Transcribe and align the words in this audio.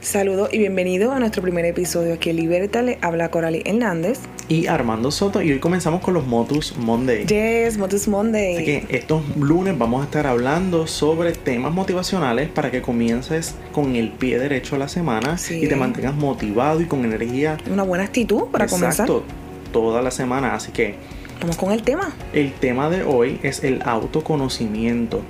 Saludos 0.00 0.48
y 0.50 0.56
bienvenido 0.56 1.12
a 1.12 1.18
nuestro 1.18 1.42
primer 1.42 1.66
episodio 1.66 2.14
aquí 2.14 2.30
en. 2.30 2.80
Le 2.80 2.98
habla 3.02 3.30
Coralie 3.30 3.62
Hernández. 3.66 4.18
Y 4.48 4.66
Armando 4.66 5.10
Soto. 5.10 5.42
Y 5.42 5.52
hoy 5.52 5.58
comenzamos 5.58 6.00
con 6.00 6.14
los 6.14 6.26
Motus 6.26 6.74
Monday. 6.78 7.26
Yes, 7.26 7.76
Motus 7.76 8.08
Monday. 8.08 8.56
Así 8.56 8.64
que 8.64 8.86
estos 8.88 9.22
lunes 9.36 9.76
vamos 9.76 10.00
a 10.00 10.04
estar 10.04 10.26
hablando 10.26 10.86
sobre 10.86 11.32
temas 11.32 11.74
motivacionales 11.74 12.48
para 12.48 12.70
que 12.70 12.80
comiences 12.80 13.54
con 13.72 13.94
el 13.94 14.10
pie 14.12 14.38
derecho 14.38 14.76
a 14.76 14.78
la 14.78 14.88
semana 14.88 15.36
y 15.50 15.68
te 15.68 15.76
mantengas 15.76 16.14
motivado 16.14 16.80
y 16.80 16.86
con 16.86 17.04
energía. 17.04 17.58
Una 17.70 17.82
buena 17.82 18.04
actitud 18.04 18.44
para 18.50 18.64
Exacto, 18.64 19.22
toda 19.70 20.00
la 20.00 20.10
semana. 20.10 20.54
Así 20.54 20.72
que. 20.72 20.94
Vamos 21.42 21.58
con 21.58 21.72
el 21.72 21.82
tema. 21.82 22.10
El 22.32 22.54
tema 22.54 22.88
de 22.88 23.02
hoy 23.02 23.38
es 23.42 23.64
el 23.64 23.82
autoconocimiento. 23.82 25.20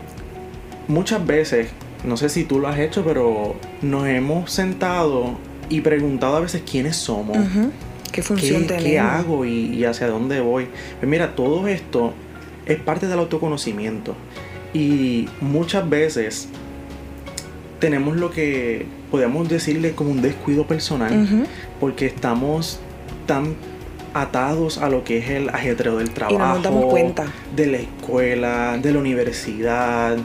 Muchas 0.87 1.27
veces 1.27 1.71
no 2.05 2.17
sé 2.17 2.29
si 2.29 2.45
tú 2.45 2.59
lo 2.59 2.69
has 2.69 2.79
hecho, 2.79 3.05
pero 3.05 3.57
nos 3.83 4.07
hemos 4.07 4.51
sentado 4.51 5.37
y 5.69 5.81
preguntado 5.81 6.37
a 6.37 6.41
veces 6.41 6.63
quiénes 6.69 6.97
somos. 6.97 7.39
¿Qué 8.11 8.23
función 8.23 8.67
¿Qué, 8.67 8.77
¿Qué 8.77 8.99
hago 8.99 9.45
y, 9.45 9.85
hacia 9.85 10.09
dónde 10.09 10.41
voy? 10.41 10.69
Pues 10.99 11.09
mira, 11.09 11.35
todo 11.35 11.69
esto 11.69 12.13
es 12.67 12.79
parte 12.79 13.07
del 13.07 13.19
autoconocimiento. 13.19 14.15
Y 14.73 15.29
muchas 15.41 15.89
veces 15.89 16.49
tenemos 17.79 18.17
lo 18.17 18.31
que 18.31 18.87
podemos 19.11 19.49
decirle 19.49 19.93
como 19.93 20.11
un 20.11 20.23
descuido 20.23 20.67
personal, 20.67 21.47
porque 21.81 22.07
estamos 22.07 22.81
tan 23.27 23.55
atados 24.13 24.79
a 24.79 24.89
lo 24.89 25.05
que 25.05 25.19
es 25.19 25.31
el 25.31 25.51
ajetreo 25.51 25.99
del 25.99 26.11
trabajo, 26.11 26.89
cuenta. 26.89 27.27
de 27.55 27.67
la 27.67 27.77
escuela, 27.79 28.79
de 28.81 28.93
la 28.93 28.99
universidad, 28.99 30.19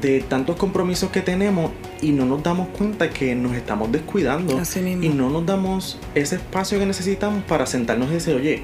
de 0.00 0.20
tantos 0.20 0.56
compromisos 0.56 1.10
que 1.10 1.20
tenemos 1.20 1.70
y 2.00 2.12
no 2.12 2.24
nos 2.24 2.42
damos 2.42 2.68
cuenta 2.68 3.10
que 3.10 3.34
nos 3.34 3.54
estamos 3.54 3.92
descuidando 3.92 4.60
y 4.84 5.08
no 5.10 5.30
nos 5.30 5.46
damos 5.46 5.98
ese 6.14 6.36
espacio 6.36 6.78
que 6.78 6.86
necesitamos 6.86 7.44
para 7.44 7.66
sentarnos 7.66 8.10
y 8.10 8.14
decir, 8.14 8.34
oye, 8.34 8.62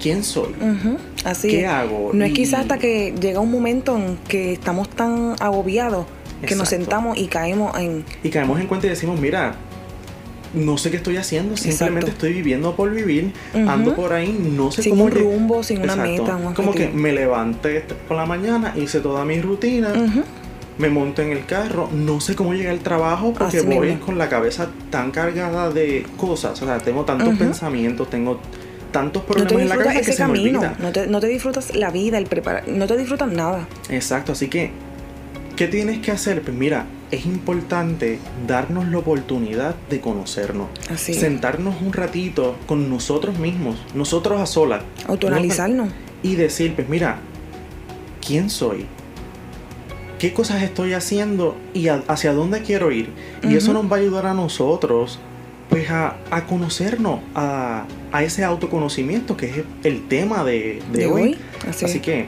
¿quién 0.00 0.24
soy? 0.24 0.54
Así 1.24 1.48
¿Qué 1.48 1.66
hago? 1.66 2.10
No 2.12 2.24
es 2.24 2.32
quizás 2.32 2.60
hasta 2.60 2.78
que 2.78 3.14
llega 3.20 3.40
un 3.40 3.50
momento 3.50 3.96
en 3.96 4.16
que 4.28 4.52
estamos 4.52 4.88
tan 4.88 5.34
agobiados 5.40 6.06
que 6.46 6.54
nos 6.54 6.68
sentamos 6.68 7.18
y 7.18 7.26
caemos 7.26 7.76
en... 7.78 8.04
Y 8.22 8.30
caemos 8.30 8.58
en 8.60 8.66
cuenta 8.66 8.86
y 8.86 8.90
decimos, 8.90 9.20
mira, 9.20 9.56
no 10.54 10.78
sé 10.78 10.90
qué 10.90 10.96
estoy 10.96 11.16
haciendo, 11.16 11.56
simplemente 11.56 12.10
estoy 12.10 12.32
viviendo 12.32 12.74
por 12.74 12.90
vivir, 12.90 13.32
ando 13.54 13.94
por 13.94 14.12
ahí, 14.12 14.36
no 14.56 14.70
sé 14.72 14.82
sin 14.82 14.92
cómo 14.92 15.04
un 15.04 15.10
rumbo, 15.10 15.62
sin 15.62 15.82
una 15.82 15.96
meta. 15.96 16.38
como 16.54 16.72
que 16.72 16.88
me 16.88 17.12
levanté 17.12 17.84
por 18.08 18.16
la 18.16 18.26
mañana, 18.26 18.74
hice 18.76 19.00
toda 19.00 19.24
mi 19.24 19.40
rutina, 19.40 19.92
me 20.80 20.88
monto 20.88 21.22
en 21.22 21.30
el 21.30 21.44
carro, 21.46 21.88
no 21.92 22.20
sé 22.20 22.34
cómo 22.34 22.54
llegar 22.54 22.72
al 22.72 22.80
trabajo 22.80 23.32
porque 23.32 23.60
voy 23.60 23.94
con 23.96 24.18
la 24.18 24.28
cabeza 24.28 24.68
tan 24.90 25.10
cargada 25.10 25.70
de 25.70 26.06
cosas, 26.16 26.60
o 26.62 26.66
sea, 26.66 26.78
tengo 26.78 27.04
tantos 27.04 27.36
pensamientos, 27.38 28.08
tengo 28.10 28.40
tantos 28.90 29.22
problemas 29.22 29.52
en 29.52 29.68
la 29.68 29.76
cabeza 29.76 30.00
que 30.00 30.12
se 30.12 30.26
me 30.26 30.32
olvida. 30.32 30.76
No 30.80 30.90
te, 30.90 31.06
no 31.06 31.20
te 31.20 31.28
disfrutas 31.28 31.76
la 31.76 31.90
vida, 31.90 32.18
el 32.18 32.26
preparar, 32.26 32.66
no 32.66 32.86
te 32.86 32.96
disfrutas 32.96 33.30
nada. 33.30 33.68
Exacto, 33.88 34.32
así 34.32 34.48
que, 34.48 34.70
¿qué 35.56 35.68
tienes 35.68 35.98
que 36.00 36.10
hacer? 36.10 36.42
Pues 36.42 36.56
mira, 36.56 36.86
es 37.10 37.26
importante 37.26 38.18
darnos 38.46 38.88
la 38.88 38.98
oportunidad 38.98 39.74
de 39.88 40.00
conocernos. 40.00 40.68
Así 40.90 41.14
sentarnos 41.14 41.76
un 41.82 41.92
ratito 41.92 42.56
con 42.66 42.88
nosotros 42.88 43.38
mismos, 43.38 43.76
nosotros 43.94 44.40
a 44.40 44.46
solas. 44.46 44.82
Autoanalizarnos. 45.06 45.90
Y 46.22 46.36
decir, 46.36 46.74
pues 46.74 46.88
mira, 46.88 47.18
¿quién 48.26 48.50
soy? 48.50 48.86
Qué 50.20 50.34
cosas 50.34 50.62
estoy 50.62 50.92
haciendo 50.92 51.56
y 51.72 51.88
hacia 51.88 52.32
dónde 52.34 52.60
quiero 52.62 52.92
ir. 52.92 53.08
Y 53.42 53.56
eso 53.56 53.72
nos 53.72 53.90
va 53.90 53.96
a 53.96 54.00
ayudar 54.00 54.26
a 54.26 54.34
nosotros 54.34 55.18
pues 55.70 55.88
a, 55.90 56.16
conocernos, 56.48 57.20
a, 57.34 57.86
ese 58.22 58.44
autoconocimiento 58.44 59.36
que 59.36 59.46
es 59.46 59.64
el 59.82 60.08
tema 60.08 60.44
de, 60.44 60.82
hoy. 61.10 61.38
Así. 61.68 62.00
que 62.00 62.26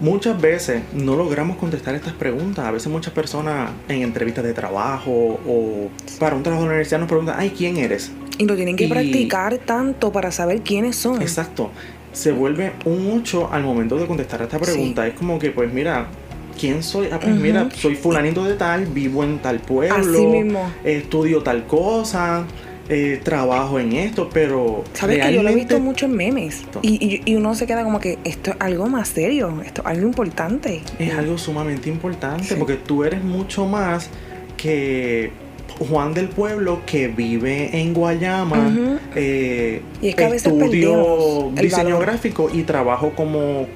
muchas 0.00 0.40
veces 0.40 0.82
no 0.94 1.14
logramos 1.14 1.58
contestar 1.58 1.94
estas 1.94 2.14
preguntas. 2.14 2.64
A 2.64 2.70
veces 2.70 2.90
muchas 2.90 3.12
personas 3.12 3.70
en 3.88 4.02
entrevistas 4.02 4.44
de 4.44 4.54
trabajo 4.54 5.40
o 5.46 5.90
para 6.18 6.36
un 6.36 6.42
trabajo 6.42 6.62
de 6.62 6.68
la 6.68 6.74
universidad 6.74 7.00
nos 7.00 7.08
preguntan, 7.08 7.36
ay, 7.38 7.52
¿quién 7.56 7.76
eres? 7.76 8.12
Y 8.38 8.46
lo 8.46 8.56
tienen 8.56 8.76
que 8.76 8.88
practicar 8.88 9.58
tanto 9.58 10.10
para 10.10 10.32
saber 10.32 10.62
quiénes 10.62 10.96
son. 10.96 11.20
Exacto. 11.20 11.70
Se 12.12 12.32
vuelve 12.32 12.72
un 12.86 13.04
mucho 13.04 13.52
al 13.52 13.62
momento 13.62 13.98
de 13.98 14.06
contestar 14.06 14.40
esta 14.40 14.58
pregunta. 14.58 15.06
Es 15.06 15.14
como 15.14 15.38
que, 15.38 15.50
pues 15.50 15.70
mira, 15.70 16.08
¿quién 16.58 16.82
soy? 16.82 17.08
Ah, 17.10 17.18
pues 17.20 17.34
mira, 17.34 17.68
soy 17.74 17.94
fulanito 17.94 18.44
de 18.44 18.54
tal, 18.54 18.86
vivo 18.86 19.24
en 19.24 19.38
tal 19.38 19.60
pueblo, 19.60 20.20
mismo. 20.30 20.70
estudio 20.84 21.42
tal 21.42 21.66
cosa, 21.66 22.44
eh, 22.88 23.20
trabajo 23.22 23.78
en 23.78 23.92
esto, 23.92 24.28
pero. 24.32 24.84
Sabes 24.92 25.24
que 25.24 25.34
yo 25.34 25.42
lo 25.42 25.50
he 25.50 25.54
visto 25.54 25.78
mucho 25.80 26.06
en 26.06 26.16
memes. 26.16 26.64
Y, 26.82 27.22
y, 27.24 27.34
uno 27.34 27.54
se 27.54 27.66
queda 27.66 27.84
como 27.84 28.00
que 28.00 28.18
esto 28.24 28.50
es 28.50 28.56
algo 28.60 28.88
más 28.88 29.08
serio, 29.08 29.62
esto 29.64 29.82
es 29.82 29.86
algo 29.86 30.06
importante. 30.06 30.82
Es 30.98 31.14
algo 31.14 31.38
sumamente 31.38 31.88
importante 31.88 32.56
porque 32.56 32.74
tú 32.74 33.04
eres 33.04 33.22
mucho 33.22 33.66
más 33.66 34.10
que. 34.56 35.30
Juan 35.78 36.12
del 36.12 36.28
Pueblo 36.28 36.80
que 36.86 37.06
vive 37.06 37.70
en 37.80 37.94
Guayama, 37.94 38.98
eh, 39.14 39.80
y 40.02 40.08
es 40.08 40.16
que 40.16 40.24
estudio 40.24 41.52
diseño 41.54 42.00
gráfico 42.00 42.50
y 42.52 42.64
trabajo 42.64 43.12
como 43.14 43.68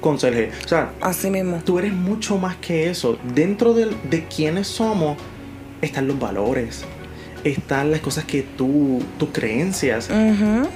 conserje. 0.00 0.50
O 0.64 0.68
sea, 0.68 0.92
así 1.00 1.30
mismo. 1.30 1.60
Tú 1.64 1.78
eres 1.78 1.92
mucho 1.92 2.38
más 2.38 2.56
que 2.56 2.88
eso. 2.90 3.18
Dentro 3.34 3.74
de, 3.74 3.88
de 4.10 4.24
quiénes 4.24 4.66
somos 4.66 5.16
están 5.80 6.08
los 6.08 6.18
valores, 6.18 6.84
están 7.44 7.90
las 7.90 8.00
cosas 8.00 8.24
que 8.24 8.42
tú, 8.42 9.00
tus 9.18 9.30
creencias, 9.30 10.08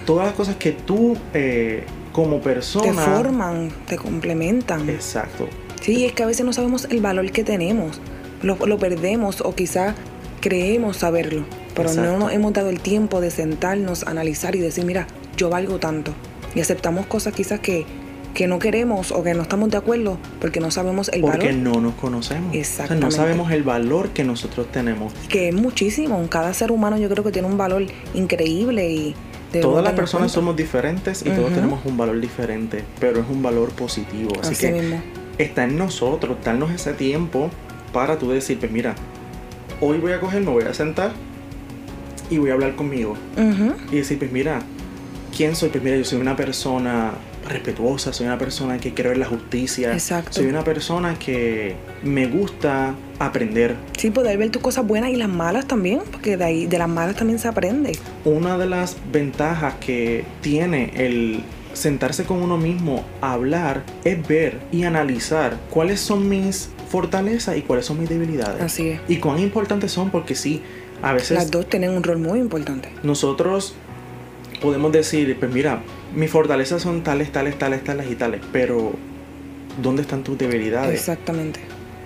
todas 0.06 0.26
las 0.26 0.34
cosas 0.34 0.56
que 0.56 0.72
tú 0.72 1.16
eh, 1.34 1.84
como 2.12 2.40
persona... 2.40 2.86
Te 2.86 2.92
forman, 2.92 3.70
te 3.86 3.96
complementan. 3.96 4.88
Exacto. 4.88 5.48
Sí, 5.80 6.04
es 6.04 6.12
que 6.12 6.22
a 6.22 6.26
veces 6.26 6.46
no 6.46 6.52
sabemos 6.52 6.86
el 6.90 7.00
valor 7.00 7.30
que 7.32 7.42
tenemos, 7.42 8.00
lo, 8.42 8.54
lo 8.66 8.78
perdemos 8.78 9.40
o 9.40 9.54
quizá 9.54 9.94
creemos 10.40 10.98
saberlo, 10.98 11.44
pero 11.74 11.92
no 11.94 12.18
nos 12.18 12.32
hemos 12.32 12.52
dado 12.52 12.70
el 12.70 12.80
tiempo 12.80 13.20
de 13.20 13.30
sentarnos, 13.30 14.04
analizar 14.04 14.54
y 14.54 14.60
decir, 14.60 14.84
mira, 14.84 15.06
yo 15.36 15.48
valgo 15.48 15.78
tanto. 15.78 16.12
Y 16.54 16.60
aceptamos 16.60 17.06
cosas 17.06 17.34
quizás 17.34 17.60
que 17.60 17.86
que 18.34 18.46
no 18.46 18.58
queremos 18.58 19.12
o 19.12 19.22
que 19.22 19.34
no 19.34 19.42
estamos 19.42 19.70
de 19.70 19.76
acuerdo 19.76 20.18
porque 20.40 20.60
no 20.60 20.70
sabemos 20.70 21.08
el 21.10 21.22
valor. 21.22 21.38
Porque 21.38 21.52
no 21.52 21.80
nos 21.80 21.94
conocemos. 21.94 22.54
Exactamente. 22.54 23.04
no 23.04 23.10
sabemos 23.10 23.52
el 23.52 23.62
valor 23.62 24.10
que 24.10 24.24
nosotros 24.24 24.70
tenemos. 24.72 25.12
Que 25.28 25.48
es 25.48 25.54
muchísimo. 25.54 26.24
Cada 26.28 26.54
ser 26.54 26.72
humano 26.72 26.96
yo 26.98 27.08
creo 27.08 27.24
que 27.24 27.32
tiene 27.32 27.48
un 27.48 27.58
valor 27.58 27.84
increíble 28.14 28.90
y... 28.90 29.14
Todas 29.60 29.84
las 29.84 29.92
personas 29.92 30.32
somos 30.32 30.56
diferentes 30.56 31.20
y 31.26 31.28
todos 31.28 31.52
tenemos 31.52 31.84
un 31.84 31.98
valor 31.98 32.18
diferente, 32.18 32.84
pero 32.98 33.20
es 33.20 33.26
un 33.28 33.42
valor 33.42 33.68
positivo. 33.72 34.32
Así, 34.40 34.56
que 34.56 34.98
está 35.36 35.64
en 35.64 35.76
nosotros 35.76 36.38
darnos 36.42 36.70
ese 36.70 36.94
tiempo 36.94 37.50
para 37.92 38.18
tú 38.18 38.30
decir, 38.30 38.58
pues 38.58 38.72
mira, 38.72 38.94
hoy 39.82 39.98
voy 39.98 40.12
a 40.12 40.20
coger, 40.20 40.40
me 40.40 40.50
voy 40.50 40.64
a 40.64 40.72
sentar 40.72 41.12
y 42.30 42.38
voy 42.38 42.48
a 42.48 42.54
hablar 42.54 42.76
conmigo. 42.76 43.14
Y 43.90 43.96
decir, 43.96 44.18
pues 44.18 44.32
mira, 44.32 44.62
¿quién 45.36 45.54
soy? 45.54 45.68
Pues 45.68 45.84
mira, 45.84 45.98
yo 45.98 46.04
soy 46.04 46.18
una 46.18 46.34
persona 46.34 47.12
respetuosa, 47.48 48.12
soy 48.12 48.26
una 48.26 48.38
persona 48.38 48.78
que 48.78 48.94
quiere 48.94 49.10
ver 49.10 49.18
la 49.18 49.26
justicia. 49.26 49.92
Exacto. 49.92 50.32
Soy 50.32 50.46
una 50.46 50.64
persona 50.64 51.18
que 51.18 51.76
me 52.02 52.26
gusta 52.26 52.94
aprender. 53.18 53.76
Sí, 53.96 54.10
poder 54.10 54.38
ver 54.38 54.50
tus 54.50 54.62
cosas 54.62 54.86
buenas 54.86 55.10
y 55.10 55.16
las 55.16 55.28
malas 55.28 55.66
también, 55.66 56.00
porque 56.10 56.36
de 56.36 56.44
ahí 56.44 56.66
de 56.66 56.78
las 56.78 56.88
malas 56.88 57.16
también 57.16 57.38
se 57.38 57.48
aprende. 57.48 57.98
Una 58.24 58.58
de 58.58 58.66
las 58.66 58.96
ventajas 59.12 59.74
que 59.80 60.24
tiene 60.40 60.92
el 60.94 61.42
sentarse 61.72 62.24
con 62.24 62.42
uno 62.42 62.58
mismo 62.58 63.04
a 63.20 63.32
hablar 63.32 63.82
es 64.04 64.26
ver 64.26 64.60
y 64.70 64.84
analizar 64.84 65.56
cuáles 65.70 66.00
son 66.00 66.28
mis 66.28 66.70
fortalezas 66.88 67.56
y 67.56 67.62
cuáles 67.62 67.86
son 67.86 67.98
mis 67.98 68.08
debilidades. 68.08 68.60
Así 68.60 68.88
es. 68.90 69.00
Y 69.08 69.16
cuán 69.16 69.38
importantes 69.38 69.92
son 69.92 70.10
porque 70.10 70.34
sí, 70.34 70.62
a 71.00 71.12
veces... 71.12 71.32
Las 71.32 71.50
dos 71.50 71.68
tienen 71.68 71.90
un 71.90 72.02
rol 72.02 72.18
muy 72.18 72.38
importante. 72.38 72.90
Nosotros 73.02 73.74
podemos 74.62 74.92
decir, 74.92 75.36
pues 75.38 75.52
mira, 75.52 75.82
mis 76.14 76.30
fortalezas 76.30 76.80
son 76.80 77.02
tales, 77.02 77.32
tales, 77.32 77.58
tales, 77.58 77.82
tales 77.82 78.10
y 78.10 78.14
tales, 78.14 78.40
pero 78.52 78.92
¿dónde 79.82 80.02
están 80.02 80.22
tus 80.22 80.38
debilidades? 80.38 80.94
Exactamente. 80.94 81.60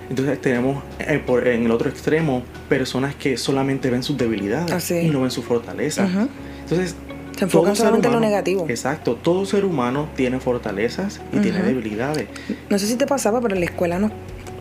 Entonces 0.08 0.40
tenemos 0.40 0.82
eh, 0.98 1.22
en 1.26 1.64
el 1.64 1.70
otro 1.70 1.90
extremo 1.90 2.42
personas 2.68 3.14
que 3.14 3.36
solamente 3.36 3.90
ven 3.90 4.02
sus 4.02 4.16
debilidades 4.16 4.90
y 4.90 5.08
no 5.08 5.22
ven 5.22 5.30
sus 5.30 5.44
fortalezas. 5.44 6.08
Entonces 6.62 6.96
se 7.36 7.44
enfocan 7.44 7.76
solamente 7.76 8.08
en 8.08 8.14
lo 8.14 8.20
negativo. 8.20 8.66
Exacto, 8.68 9.16
todo 9.16 9.44
ser 9.44 9.64
humano 9.64 10.08
tiene 10.16 10.40
fortalezas 10.40 11.20
y 11.32 11.38
tiene 11.40 11.62
debilidades. 11.62 12.28
No 12.70 12.78
sé 12.78 12.86
si 12.86 12.96
te 12.96 13.06
pasaba, 13.06 13.40
pero 13.40 13.54
en 13.54 13.60
la 13.60 13.66
escuela 13.66 13.98
nos, 13.98 14.12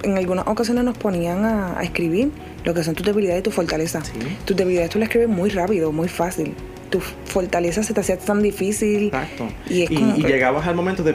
en 0.03 0.17
algunas 0.17 0.47
ocasiones 0.47 0.83
nos 0.83 0.97
ponían 0.97 1.45
a, 1.45 1.81
escribir 1.81 2.31
lo 2.65 2.73
que 2.73 2.83
son 2.83 2.95
tus 2.95 3.05
debilidades 3.05 3.39
y 3.39 3.43
tus 3.43 3.53
fortalezas. 3.53 4.11
Tus 4.43 4.57
debilidades 4.57 4.89
tú 4.89 4.99
las 4.99 5.07
escribes 5.07 5.29
muy 5.29 5.49
rápido, 5.51 5.91
muy 5.93 6.09
fácil 6.09 6.53
tu 6.89 6.99
fortaleza 6.99 7.83
se 7.83 7.93
te 7.93 7.99
hacía 7.99 8.17
tan 8.17 8.41
difícil. 8.41 9.05
Exacto. 9.05 9.47
Y, 9.69 9.87
llegabas 10.23 10.67
al 10.67 10.75
momento 10.75 11.03
de, 11.03 11.13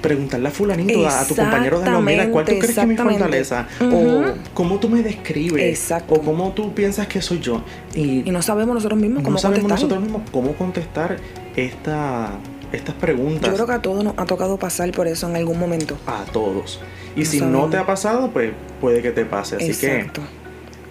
preguntarle 0.00 0.48
a 0.48 0.50
fulanito, 0.50 1.08
a, 1.08 1.24
tu 1.26 1.34
compañero 1.34 1.80
de 1.80 1.90
la 1.90 2.00
mira, 2.00 2.30
¿cuál 2.30 2.44
tú 2.44 2.58
crees 2.58 2.74
que 2.74 2.80
es 2.80 2.86
mi 2.86 2.96
fortaleza? 2.96 3.66
O 3.80 4.34
cómo 4.54 4.78
tú 4.78 4.88
me 4.88 5.02
describes. 5.02 5.92
O 6.08 6.20
cómo 6.20 6.52
tú 6.52 6.74
piensas 6.74 7.06
que 7.06 7.20
soy 7.20 7.40
yo. 7.40 7.62
Y, 7.94 8.22
no 8.30 8.42
sabemos 8.42 8.74
nosotros 8.74 9.00
mismos 9.00 9.22
cómo 9.22 9.34
no 9.34 9.38
sabemos 9.38 9.68
nosotros 9.68 10.00
mismos 10.00 10.22
cómo 10.30 10.52
contestar 10.52 11.16
esta, 11.56 12.30
estas 12.72 12.94
preguntas. 12.94 13.48
Yo 13.48 13.54
creo 13.54 13.66
que 13.66 13.72
a 13.72 13.82
todos 13.82 14.04
nos 14.04 14.14
ha 14.16 14.26
tocado 14.26 14.58
pasar 14.58 14.90
por 14.92 15.08
eso 15.08 15.28
en 15.28 15.36
algún 15.36 15.58
momento. 15.58 15.96
A 16.06 16.24
todos. 16.32 16.80
Y 17.16 17.24
si 17.24 17.40
no 17.40 17.68
te 17.68 17.76
ha 17.76 17.86
pasado, 17.86 18.30
pues 18.30 18.52
puede 18.80 19.02
que 19.02 19.10
te 19.10 19.24
pase. 19.24 19.56
Así 19.56 19.70
Exacto. 19.70 20.22
que 20.22 20.47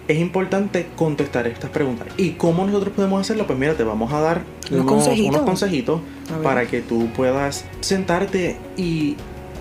es 0.08 0.18
importante 0.18 0.86
contestar 0.96 1.46
estas 1.46 1.70
preguntas. 1.70 2.08
¿Y 2.16 2.30
cómo 2.30 2.64
nosotros 2.64 2.94
podemos 2.94 3.20
hacerlo? 3.20 3.46
Pues 3.46 3.58
mira, 3.58 3.74
te 3.74 3.84
vamos 3.84 4.10
a 4.12 4.20
dar 4.20 4.42
unos, 4.70 4.86
consejitos, 4.86 6.00
para 6.42 6.66
que 6.66 6.80
tú 6.80 7.08
puedas 7.14 7.66
sentarte 7.80 8.56
y 8.78 9.16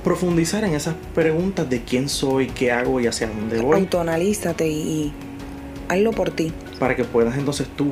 profundizar 0.06 0.64
en 0.64 0.74
esas 0.74 0.96
preguntas 1.14 1.70
de 1.70 1.82
quién 1.84 2.08
soy, 2.08 2.48
qué 2.48 2.72
hago 2.72 3.02
y 3.02 3.08
hacia 3.08 3.28
dónde 3.28 3.62
voy. 3.62 3.78
Autoanalízate 3.78 4.70
y 4.70 5.12
hazlo 5.90 6.12
por 6.12 6.32
ti. 6.32 6.54
Para 6.80 6.96
que 6.96 7.04
puedas 7.04 7.38
entonces 7.38 7.68
tú 7.76 7.92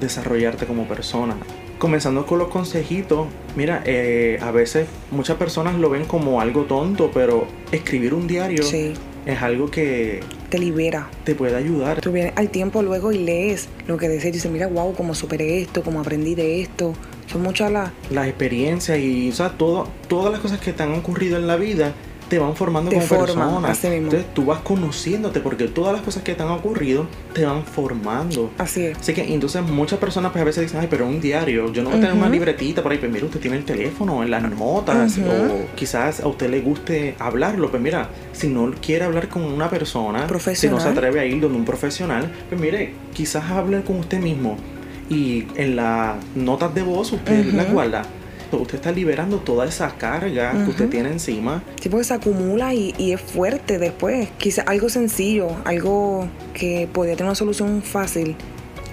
desarrollarte 0.00 0.66
como 0.66 0.88
persona. 0.88 1.36
Comenzando 1.78 2.26
con 2.26 2.40
los 2.40 2.48
consejitos, 2.48 3.28
mira, 3.54 3.82
eh, 3.86 4.38
a 4.42 4.50
veces 4.50 4.88
muchas 5.12 5.36
personas 5.36 5.76
lo 5.76 5.88
ven 5.88 6.04
como 6.04 6.40
algo 6.40 6.62
tonto, 6.62 7.12
pero 7.14 7.46
escribir 7.70 8.14
un 8.14 8.26
diario 8.26 8.64
es 9.24 9.42
algo 9.42 9.70
que 9.70 10.20
te 10.52 10.58
libera. 10.58 11.08
Te 11.24 11.34
puede 11.34 11.56
ayudar. 11.56 12.02
Tú 12.02 12.12
vienes 12.12 12.34
al 12.36 12.50
tiempo 12.50 12.82
luego 12.82 13.10
y 13.10 13.16
lees 13.16 13.70
lo 13.86 13.96
que 13.96 14.10
deseas 14.10 14.26
y 14.26 14.32
dices, 14.32 14.52
mira, 14.52 14.66
wow, 14.66 14.92
cómo 14.94 15.14
superé 15.14 15.62
esto, 15.62 15.82
cómo 15.82 15.98
aprendí 15.98 16.34
de 16.34 16.60
esto. 16.60 16.92
Son 17.26 17.40
muchas 17.40 17.72
las... 17.72 17.90
Las 18.10 18.26
experiencias 18.28 18.98
y, 18.98 19.30
o 19.30 19.32
sea, 19.32 19.56
todo, 19.56 19.88
todas 20.08 20.30
las 20.30 20.42
cosas 20.42 20.60
que 20.60 20.74
te 20.74 20.82
han 20.82 20.92
ocurrido 20.92 21.38
en 21.38 21.46
la 21.46 21.56
vida 21.56 21.94
te 22.32 22.38
van 22.38 22.56
formando 22.56 22.90
como 22.90 23.06
persona. 23.06 23.74
Entonces 23.82 24.24
tú 24.32 24.46
vas 24.46 24.60
conociéndote 24.60 25.40
porque 25.40 25.68
todas 25.68 25.92
las 25.92 26.00
cosas 26.00 26.22
que 26.22 26.34
te 26.34 26.42
han 26.42 26.48
ocurrido 26.48 27.06
te 27.34 27.44
van 27.44 27.62
formando. 27.62 28.50
Así 28.56 28.86
es. 28.86 28.96
Así 28.96 29.12
que 29.12 29.34
entonces 29.34 29.60
muchas 29.60 29.98
personas 29.98 30.32
pues 30.32 30.40
a 30.40 30.44
veces 30.46 30.62
dicen, 30.62 30.80
ay, 30.80 30.86
pero 30.88 31.06
un 31.06 31.20
diario, 31.20 31.70
yo 31.70 31.82
no 31.82 31.90
voy 31.90 31.98
a 31.98 32.00
tener 32.00 32.16
una 32.16 32.30
libretita 32.30 32.82
por 32.82 32.90
ahí, 32.90 32.96
pues 32.96 33.12
mira, 33.12 33.26
usted 33.26 33.38
tiene 33.38 33.58
el 33.58 33.66
teléfono, 33.66 34.22
en 34.22 34.30
las 34.30 34.50
notas, 34.50 35.18
o 35.18 35.66
quizás 35.74 36.20
a 36.20 36.26
usted 36.26 36.48
le 36.48 36.62
guste 36.62 37.16
hablarlo, 37.18 37.70
pues 37.70 37.82
mira, 37.82 38.08
si 38.32 38.48
no 38.48 38.72
quiere 38.80 39.04
hablar 39.04 39.28
con 39.28 39.42
una 39.42 39.68
persona, 39.68 40.26
si 40.54 40.70
no 40.70 40.80
se 40.80 40.88
atreve 40.88 41.20
a 41.20 41.26
ir 41.26 41.38
donde 41.38 41.58
un 41.58 41.66
profesional, 41.66 42.32
pues 42.48 42.58
mire, 42.58 42.94
quizás 43.12 43.44
hable 43.50 43.82
con 43.82 43.96
usted 43.96 44.20
mismo. 44.20 44.56
Y 45.10 45.48
en 45.56 45.76
las 45.76 46.16
notas 46.34 46.74
de 46.74 46.80
voz 46.80 47.12
usted 47.12 47.44
las 47.52 47.70
guarda 47.70 48.04
usted 48.58 48.76
está 48.76 48.92
liberando 48.92 49.38
toda 49.38 49.66
esa 49.66 49.90
carga 49.96 50.52
que 50.52 50.70
usted 50.70 50.88
tiene 50.88 51.10
encima. 51.10 51.62
Sí, 51.80 51.88
porque 51.88 52.04
se 52.04 52.14
acumula 52.14 52.74
y, 52.74 53.12
es 53.12 53.20
fuerte 53.20 53.78
después. 53.78 54.28
Quizá 54.38 54.62
algo 54.62 54.88
sencillo, 54.88 55.48
algo 55.64 56.28
que 56.54 56.88
podría 56.92 57.14
tener 57.14 57.28
una 57.28 57.34
solución 57.34 57.82
fácil, 57.82 58.36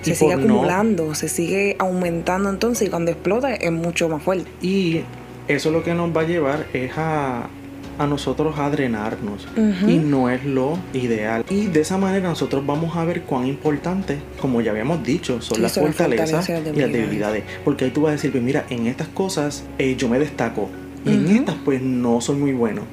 se 0.02 0.16
sigue 0.16 0.34
acumulando, 0.34 1.14
se 1.16 1.30
sigue 1.30 1.76
aumentando 1.80 2.50
entonces 2.50 2.88
y 2.88 2.90
cuando 2.90 3.12
explota 3.12 3.54
es 3.54 3.72
mucho 3.72 4.10
más 4.10 4.24
fuerte. 4.24 4.50
Y 4.62 5.02
eso 5.48 5.72
lo 5.72 5.84
que 5.84 5.94
nos 5.94 6.16
va 6.16 6.22
a 6.22 6.26
llevar 6.26 6.68
es 6.74 6.92
a, 6.96 7.50
a 8.00 8.08
nosotros 8.08 8.58
a 8.58 8.70
drenarnos 8.70 9.46
y 9.86 9.98
no 9.98 10.30
es 10.30 10.46
lo 10.46 10.80
ideal. 10.94 11.44
Y 11.50 11.68
de 11.68 11.82
esa 11.82 11.98
manera 11.98 12.30
nosotros 12.30 12.66
vamos 12.66 12.96
a 12.96 13.04
ver 13.04 13.24
cuán 13.24 13.46
importante, 13.46 14.18
como 14.42 14.62
ya 14.62 14.72
habíamos 14.72 15.04
dicho, 15.04 15.42
son 15.42 15.62
las 15.62 15.76
fortalezas 15.76 16.50
y 16.50 16.54
las 16.54 16.92
debilidades. 16.92 17.44
Porque 17.66 17.86
ahí 17.86 17.92
tú 17.92 18.04
vas 18.04 18.12
a 18.12 18.14
decir, 18.14 18.32
pues 18.32 18.42
mira, 18.42 18.66
en 18.70 18.88
estas 18.88 19.10
cosas 19.10 19.66
eh, 19.78 19.96
yo 19.98 20.08
me 20.08 20.18
destaco 20.18 20.70
y 21.06 21.12
en 21.12 21.28
estas 21.28 21.56
pues 21.64 21.82
no 21.82 22.22
soy 22.22 22.38
muy 22.38 22.54
bueno. 22.54 22.84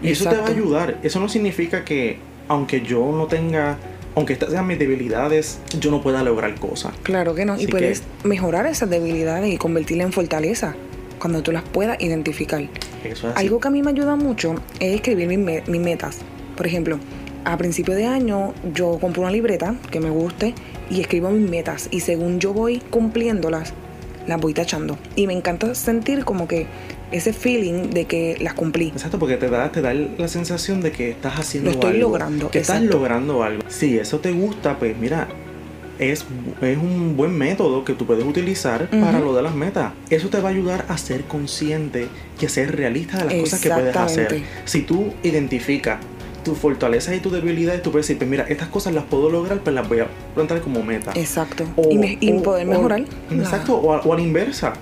Y 0.00 0.10
eso 0.10 0.28
te 0.28 0.36
va 0.36 0.46
a 0.46 0.50
ayudar. 0.50 0.98
Eso 1.02 1.18
no 1.18 1.28
significa 1.28 1.84
que 1.84 2.18
aunque 2.48 2.82
yo 2.82 3.12
no 3.12 3.26
tenga 3.26 3.78
aunque 4.14 4.34
estas 4.34 4.50
sean 4.50 4.66
mis 4.66 4.78
debilidades, 4.78 5.58
yo 5.80 5.90
no 5.90 6.02
pueda 6.02 6.22
lograr 6.22 6.54
cosas. 6.60 6.92
Claro 7.02 7.34
que 7.34 7.44
no. 7.46 7.58
y 7.58 7.66
puedes 7.66 8.02
mejorar 8.24 8.66
esas 8.66 8.90
debilidades 8.90 9.52
y 9.52 9.56
convertirlas 9.56 10.06
en 10.06 10.12
fortaleza 10.12 10.76
cuando 11.22 11.40
tú 11.40 11.52
las 11.52 11.62
puedas 11.62 12.00
identificar. 12.00 12.68
Algo 13.36 13.60
que 13.60 13.68
a 13.68 13.70
mí 13.70 13.80
me 13.80 13.92
ayuda 13.92 14.16
mucho 14.16 14.56
es 14.80 14.96
escribir 14.96 15.28
mis, 15.28 15.80
metas. 15.80 16.18
Por 16.56 16.66
ejemplo, 16.66 16.98
a 17.44 17.56
principio 17.56 17.94
de 17.94 18.06
año 18.06 18.52
yo 18.74 18.98
compro 19.00 19.22
una 19.22 19.30
libreta 19.30 19.76
que 19.92 20.00
me 20.00 20.10
guste 20.10 20.52
y 20.90 21.00
escribo 21.00 21.30
mis 21.30 21.48
metas 21.48 21.86
y 21.92 22.00
según 22.00 22.40
yo 22.40 22.52
voy 22.52 22.80
cumpliéndolas, 22.90 23.72
las 24.26 24.40
voy 24.40 24.52
tachando. 24.52 24.98
Y 25.14 25.28
me 25.28 25.32
encanta 25.32 25.76
sentir 25.76 26.24
como 26.24 26.48
que 26.48 26.66
ese 27.12 27.32
feeling 27.32 27.90
de 27.90 28.06
que 28.06 28.36
las 28.40 28.54
cumplí. 28.54 28.88
Exacto, 28.88 29.20
porque 29.20 29.36
te 29.36 29.48
da, 29.48 29.70
te 29.70 29.80
da 29.80 29.94
la 29.94 30.26
sensación 30.26 30.80
de 30.80 30.90
que 30.90 31.10
estás 31.10 31.38
haciendo 31.38 31.70
Lo 31.70 31.74
estoy 31.74 31.98
logrando. 31.98 32.50
Que 32.50 32.58
estás 32.58 32.82
logrando 32.82 33.44
algo. 33.44 33.62
Si 33.68 33.96
eso 33.96 34.18
te 34.18 34.32
gusta, 34.32 34.76
pues 34.76 34.96
mira, 34.98 35.28
es, 36.10 36.24
es 36.60 36.78
un 36.78 37.16
buen 37.16 37.36
método 37.36 37.84
que 37.84 37.94
tú 37.94 38.06
puedes 38.06 38.24
utilizar 38.24 38.88
para 38.90 39.20
lo 39.20 39.34
de 39.34 39.42
las 39.42 39.54
metas. 39.54 39.92
Eso 40.10 40.28
te 40.28 40.40
va 40.40 40.48
a 40.48 40.52
ayudar 40.52 40.84
a 40.88 40.98
ser 40.98 41.24
consciente 41.24 42.08
y 42.40 42.46
a 42.46 42.48
ser 42.48 42.76
realista 42.76 43.18
de 43.18 43.24
las 43.24 43.34
cosas 43.34 43.60
que 43.60 43.70
puedes 43.70 43.96
hacer. 43.96 44.42
Si 44.64 44.82
tú 44.82 45.12
identificas 45.22 45.98
tus 46.44 46.58
fortalezas 46.58 47.14
y 47.14 47.20
tus 47.20 47.32
debilidades, 47.32 47.82
tú 47.82 47.92
puedes 47.92 48.06
decir, 48.06 48.18
pues 48.18 48.28
mira, 48.28 48.44
estas 48.48 48.68
cosas 48.68 48.94
las 48.94 49.04
puedo 49.04 49.30
lograr, 49.30 49.60
pues 49.60 49.74
las 49.74 49.88
voy 49.88 50.00
a 50.00 50.08
plantar 50.34 50.60
como 50.60 50.82
meta. 50.82 51.12
Exacto. 51.14 51.64
y, 51.90 52.32
poder 52.40 52.66
mejorar. 52.66 53.04
exacto, 53.30 53.76
o 53.76 54.12
a, 54.12 54.16
la 54.16 54.22
inversa. 54.22 54.72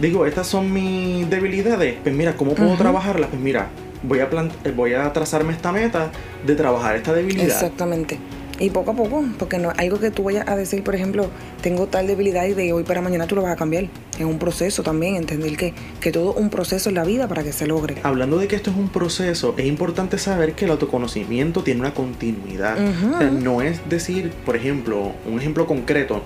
Digo, 0.00 0.26
estas 0.26 0.46
son 0.46 0.72
mis 0.72 1.28
debilidades, 1.28 1.96
pues 2.02 2.14
mira, 2.14 2.36
¿cómo 2.36 2.54
puedo 2.54 2.76
trabajarlas? 2.76 3.30
Pues 3.30 3.40
mira, 3.40 3.68
voy 4.02 4.20
a, 4.20 4.28
voy 4.76 4.94
a 4.94 5.12
trazarme 5.12 5.52
esta 5.52 5.72
meta 5.72 6.10
de 6.46 6.54
trabajar 6.54 6.96
esta 6.96 7.12
debilidad. 7.12 7.46
Exactamente. 7.46 8.18
Y 8.60 8.70
poco 8.70 8.90
a 8.90 8.94
poco, 8.94 9.24
porque 9.38 9.58
no 9.58 9.72
algo 9.76 10.00
que 10.00 10.10
tú 10.10 10.24
vayas 10.24 10.48
a 10.48 10.56
decir, 10.56 10.82
por 10.82 10.94
ejemplo, 10.94 11.30
tengo 11.62 11.86
tal 11.86 12.06
debilidad 12.06 12.44
y 12.46 12.54
de 12.54 12.72
hoy 12.72 12.82
para 12.82 13.00
mañana 13.00 13.26
tú 13.26 13.36
lo 13.36 13.42
vas 13.42 13.52
a 13.52 13.56
cambiar. 13.56 13.88
Es 14.18 14.24
un 14.24 14.38
proceso 14.38 14.82
también, 14.82 15.14
entender 15.14 15.56
que, 15.56 15.74
que 16.00 16.10
todo 16.10 16.32
un 16.32 16.50
proceso 16.50 16.88
en 16.88 16.96
la 16.96 17.04
vida 17.04 17.28
para 17.28 17.44
que 17.44 17.52
se 17.52 17.66
logre. 17.66 17.96
Hablando 18.02 18.38
de 18.38 18.48
que 18.48 18.56
esto 18.56 18.70
es 18.70 18.76
un 18.76 18.88
proceso, 18.88 19.54
es 19.56 19.66
importante 19.66 20.18
saber 20.18 20.54
que 20.54 20.64
el 20.64 20.72
autoconocimiento 20.72 21.62
tiene 21.62 21.80
una 21.80 21.94
continuidad. 21.94 22.78
no 22.78 23.62
es 23.62 23.88
decir, 23.88 24.32
por 24.44 24.56
ejemplo, 24.56 25.12
un 25.26 25.38
ejemplo 25.38 25.66
concreto, 25.66 26.22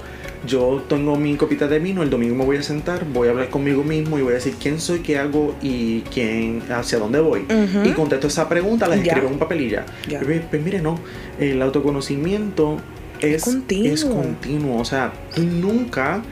yo 0.46 0.84
tengo 0.88 1.16
mi 1.16 1.36
copita 1.36 1.68
de 1.68 1.78
vino, 1.78 2.02
el 2.02 2.10
domingo 2.10 2.34
me 2.34 2.44
voy 2.44 2.56
a 2.56 2.62
sentar, 2.62 3.04
voy 3.04 3.28
a 3.28 3.30
hablar 3.30 3.50
conmigo 3.50 3.84
mismo 3.84 4.18
y 4.18 4.22
voy 4.22 4.32
a 4.32 4.34
decir 4.36 4.54
quién 4.60 4.80
soy, 4.80 5.00
qué 5.00 5.18
hago 5.18 5.54
y 5.62 6.00
quién, 6.12 6.62
hacia 6.70 6.98
dónde 6.98 7.20
voy. 7.20 7.44
Y 7.84 7.90
contesto 7.92 8.26
esa 8.26 8.48
pregunta, 8.48 8.88
la 8.88 8.96
escribo 8.96 9.26
en 9.26 9.34
un 9.34 9.38
papelilla. 9.38 9.86
Pues, 10.08 10.42
pues, 10.50 10.62
mire, 10.62 10.80
no, 10.80 10.98
el 11.38 11.62
autoconocimiento 11.62 12.78
es, 13.20 13.44
continuo. 13.44 13.92
es 13.92 14.04
continuo. 14.04 14.80
O 14.80 14.84
sea, 14.84 15.12
tú 15.34 15.42
nunca 15.42 16.22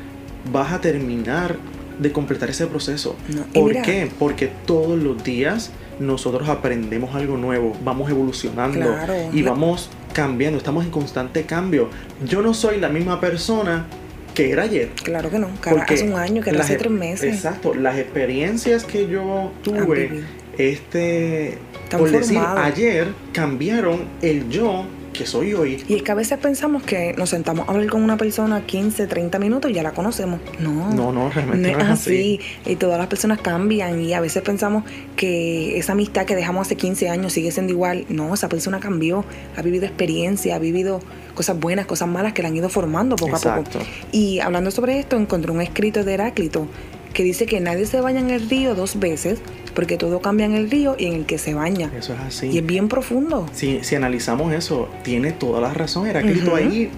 vas 0.53 0.73
a 0.73 0.81
terminar 0.81 1.57
de 1.99 2.13
completar 2.13 2.51
ese 2.51 2.67
proceso. 2.67 3.17
¿Por 3.53 3.83
qué? 3.83 4.11
Porque 4.19 4.51
todos 4.67 4.99
los 4.99 5.23
días 5.23 5.71
nosotros 6.01 6.49
aprendemos 6.49 7.15
algo 7.15 7.37
nuevo, 7.37 7.77
vamos 7.85 8.11
evolucionando 8.11 8.97
y 9.33 9.43
vamos 9.43 9.91
cambiando, 10.21 10.59
estamos 10.59 10.85
en 10.85 10.91
constante 10.91 11.45
cambio. 11.45 11.89
Yo 12.27 12.43
no 12.43 12.53
soy 12.53 12.79
la 12.79 12.91
misma 12.91 13.19
persona 13.23 13.87
que 14.35 14.51
era 14.51 14.65
ayer. 14.65 14.91
Claro 15.03 15.31
que 15.31 15.39
no, 15.39 15.49
hace 15.89 16.05
un 16.05 16.15
año, 16.15 16.43
que 16.43 16.51
hace 16.51 16.77
tres 16.77 16.93
meses. 16.93 17.37
Exacto, 17.37 17.73
las 17.73 17.97
experiencias 17.97 18.85
que 18.85 19.09
yo 19.09 19.51
tuve, 19.63 20.25
este, 20.59 21.57
por 21.91 22.11
decir, 22.11 22.39
ayer 22.39 23.09
cambiaron 23.33 24.05
el 24.21 24.51
yo 24.51 24.85
que 25.13 25.27
soy 25.27 25.55
hoy. 25.55 25.85
Y 25.89 25.97
es 25.97 26.03
que 26.03 26.13
a 26.13 26.15
veces 26.15 26.39
pensamos 26.39 26.83
que 26.83 27.15
nos 27.17 27.31
sentamos 27.31 27.69
a 27.69 27.73
hablar 27.73 27.89
con 27.89 28.03
una 28.03 28.17
persona 28.17 28.65
15, 28.65 29.07
30 29.07 29.39
minutos 29.39 29.71
y 29.71 29.75
ya 29.75 29.83
la 29.83 29.93
conocemos. 29.93 30.41
No. 30.59 30.93
No, 30.93 31.13
no, 31.13 31.31
realmente 31.31 31.73
no, 31.73 31.79
es 31.79 31.85
así. 31.85 32.41
Y 32.67 32.77
todas 32.77 32.99
las 32.99 33.09
personas 33.09 33.41
cambian 33.41 34.01
y 34.01 34.15
a 34.15 34.21
veces 34.21 34.43
pensamos 34.43 34.85
que 35.17 35.79
esa 35.79 35.93
amistad 35.93 36.25
que 36.25 36.37
dejamos 36.37 36.67
hace 36.67 36.77
15 36.77 37.09
años 37.09 37.33
sigue 37.33 37.51
siendo 37.51 37.73
igual. 37.73 38.07
No, 38.09 38.33
esa 38.35 38.49
persona 38.49 38.81
cambió, 38.81 39.25
ha 39.57 39.63
vivido 39.63 39.87
experiencia, 39.87 40.57
ha 40.57 40.59
vivido 40.59 41.01
cosas 41.35 41.59
buenas, 41.59 41.87
cosas 41.87 42.09
malas 42.09 42.33
que 42.33 42.43
la 42.43 42.49
han 42.49 42.57
ido 42.57 42.69
formando 42.69 43.17
poco 43.17 43.37
a 43.37 43.41
poco. 43.41 43.79
Y 44.13 44.41
hablando 44.41 44.71
sobre 44.71 44.99
esto, 44.99 45.17
encontré 45.17 45.51
un 45.53 45.61
escrito 45.61 46.05
de 46.05 46.15
Heráclito 46.15 46.67
que 47.13 47.25
dice 47.25 47.47
que 47.47 47.61
nadie 47.61 47.87
se 47.87 48.01
baña 48.01 48.21
en 48.21 48.31
el 48.31 48.49
río 48.49 48.75
dos 48.75 48.99
veces 48.99 49.41
porque 49.75 49.97
todo 49.97 50.21
cambia 50.21 50.47
en 50.47 50.55
el 50.55 50.71
río 50.71 50.97
y 50.99 51.07
en 51.07 51.15
el 51.15 51.27
que 51.27 51.39
se 51.39 51.55
baña. 51.55 51.91
Eso 51.97 52.15
es 52.15 52.21
así. 52.21 52.47
Y 52.49 52.59
es 52.59 52.67
bien 52.67 52.89
profundo. 52.89 53.47
Si, 53.53 53.83
si 53.83 53.95
analizamos 53.95 54.53
eso, 54.53 54.89
tiene 55.03 55.33
toda 55.33 55.61
la 55.61 55.73
razón. 55.73 56.07
Heráclito 56.07 56.55
ahí 56.55 56.91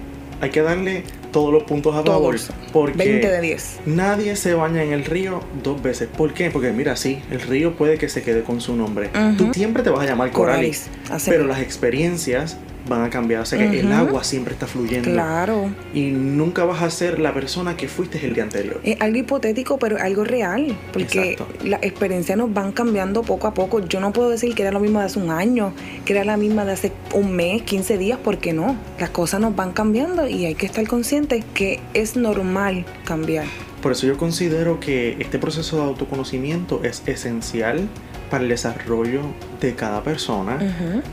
hay 0.43 0.49
que 0.49 0.61
darle 0.61 1.03
todos 1.31 1.53
los 1.53 1.63
puntos 1.63 1.95
a 1.95 2.03
favor. 2.03 2.35
Porque 2.73 2.97
20 2.97 3.29
de 3.29 3.41
10. 3.41 3.79
Nadie 3.85 4.35
se 4.35 4.53
baña 4.53 4.83
en 4.83 4.91
el 4.91 5.05
río 5.05 5.41
dos 5.63 5.81
veces. 5.81 6.09
¿Por 6.09 6.33
qué? 6.33 6.51
Porque 6.51 6.71
mira, 6.71 6.95
sí, 6.97 7.21
el 7.31 7.39
río 7.41 7.75
puede 7.75 7.97
que 7.97 8.09
se 8.09 8.23
quede 8.23 8.43
con 8.43 8.59
su 8.59 8.75
nombre. 8.75 9.09
Tú 9.37 9.53
siempre 9.53 9.83
te 9.83 9.89
vas 9.89 10.01
a 10.01 10.05
llamar 10.05 10.31
Coralis. 10.31 10.87
pero 11.25 11.45
las 11.45 11.59
experiencias 11.59 12.57
van 12.87 13.03
a 13.03 13.09
cambiar. 13.09 13.41
O 13.41 13.45
sea 13.45 13.57
que 13.57 13.79
el 13.79 13.91
agua 13.91 14.23
siempre 14.23 14.53
está 14.53 14.67
fluyendo. 14.67 15.09
Claro. 15.09 15.71
Y 15.93 16.11
nunca 16.11 16.65
vas 16.65 16.81
a 16.81 16.89
ser 16.89 17.19
la 17.19 17.33
persona 17.33 17.77
que 17.77 17.87
fuiste 17.87 18.23
el 18.25 18.33
día 18.33 18.43
anterior. 18.43 18.79
Es 18.83 18.99
algo 19.01 19.17
hipotético, 19.17 19.77
pero 19.77 19.97
algo 19.97 20.23
real. 20.23 20.75
Porque 20.91 21.37
las 21.63 21.83
experiencias 21.83 22.37
nos 22.37 22.53
van 22.53 22.71
cambiando 22.71 23.21
poco 23.21 23.47
a 23.47 23.53
poco. 23.53 23.85
Yo 23.85 23.99
no 23.99 24.13
puedo 24.13 24.29
decir 24.29 24.55
que 24.55 24.63
era 24.63 24.71
lo 24.71 24.79
mismo 24.79 24.99
de 24.99 25.05
hace 25.05 25.19
un 25.19 25.31
año, 25.31 25.73
que 26.05 26.13
era 26.13 26.23
la 26.23 26.37
misma 26.37 26.65
de 26.65 26.73
hace 26.73 26.91
un 27.13 27.35
mes, 27.35 27.63
15 27.63 27.97
días, 27.97 28.19
porque 28.23 28.53
no. 28.53 28.75
Las 28.99 29.09
cosas 29.09 29.41
nos 29.41 29.55
van 29.55 29.71
cambiando 29.71 30.27
y 30.27 30.45
hay 30.45 30.55
que 30.55 30.65
estar 30.65 30.85
conscientes 30.87 31.43
que 31.53 31.79
es 31.93 32.15
normal 32.15 32.85
cambiar. 33.05 33.45
Por 33.81 33.91
eso 33.91 34.07
yo 34.07 34.17
considero 34.17 34.79
que 34.79 35.17
este 35.19 35.39
proceso 35.39 35.77
de 35.77 35.83
autoconocimiento 35.83 36.81
es 36.83 37.03
esencial 37.05 37.89
para 38.33 38.45
el 38.45 38.49
desarrollo 38.49 39.21
de 39.61 39.75
cada 39.75 40.01
persona, 40.01 40.57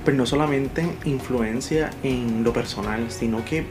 pero 0.06 0.16
no 0.16 0.24
solamente 0.24 0.86
influencia 1.04 1.90
en 2.02 2.42
lo 2.42 2.54
personal, 2.54 3.10
sino 3.10 3.44
que 3.44 3.66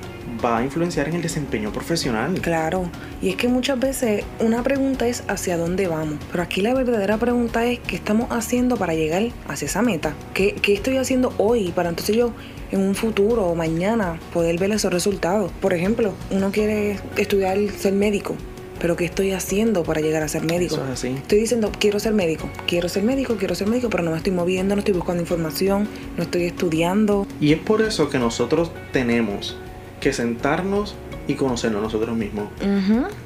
va 0.46 0.60
a 0.60 0.64
influenciar 0.64 1.08
en 1.08 1.16
el 1.16 1.24
desempeño 1.24 1.72
profesional. 1.72 2.40
Claro, 2.42 2.92
y 3.24 3.30
es 3.30 3.38
que 3.38 3.48
muchas 3.48 3.80
veces 3.80 4.24
una 4.40 4.62
pregunta 4.62 5.08
es 5.08 5.24
hacia 5.28 5.58
dónde 5.58 5.88
vamos, 5.88 6.20
pero 6.30 6.44
aquí 6.44 6.62
la 6.62 6.76
verdadera 6.76 7.18
pregunta 7.18 7.66
es 7.66 7.80
qué 7.80 7.96
estamos 7.96 8.28
haciendo 8.30 8.78
para 8.78 8.94
llegar 8.94 9.24
hacia 9.48 9.66
esa 9.66 9.82
meta, 9.82 10.14
qué, 10.36 10.54
qué 10.54 10.74
estoy 10.74 10.98
haciendo 10.98 11.34
hoy 11.40 11.72
para 11.72 11.90
entonces 11.90 12.16
yo 12.16 12.34
en 12.72 12.82
un 12.82 12.94
futuro 12.94 13.48
o 13.48 13.56
mañana 13.56 14.20
poder 14.32 14.60
ver 14.60 14.70
esos 14.74 14.94
resultados. 14.94 15.52
Por 15.60 15.74
ejemplo, 15.74 16.14
uno 16.30 16.52
quiere 16.52 17.00
estudiar 17.18 17.58
ser 17.76 17.94
médico 17.94 18.36
pero 18.80 18.96
¿qué 18.96 19.06
estoy 19.06 19.32
haciendo 19.32 19.84
para 19.84 20.02
llegar 20.02 20.24
a 20.24 20.28
ser 20.28 20.44
médico? 20.44 20.76
Eso 20.76 20.86
es 20.86 20.92
así. 20.92 21.08
Estoy 21.10 21.40
diciendo, 21.40 21.72
quiero 21.78 22.00
ser 22.00 22.14
médico, 22.14 22.50
quiero 22.68 22.90
ser 22.90 23.04
médico, 23.04 23.36
quiero 23.38 23.56
ser 23.56 23.68
médico, 23.68 23.90
pero 23.90 24.04
no 24.04 24.12
me 24.12 24.18
estoy 24.18 24.32
moviendo, 24.32 24.76
no 24.76 24.80
estoy 24.80 24.94
buscando 24.94 25.22
información, 25.22 25.88
no 26.18 26.24
estoy 26.24 26.44
estudiando. 26.44 27.28
Y 27.40 27.54
es 27.54 27.60
por 27.60 27.82
eso 27.82 28.10
que 28.10 28.20
nosotros 28.20 28.72
tenemos 28.92 29.58
que 30.00 30.14
sentarnos 30.14 30.96
y 31.30 31.36
conocernos 31.36 31.82
nosotros 31.82 32.18
mismos. 32.18 32.48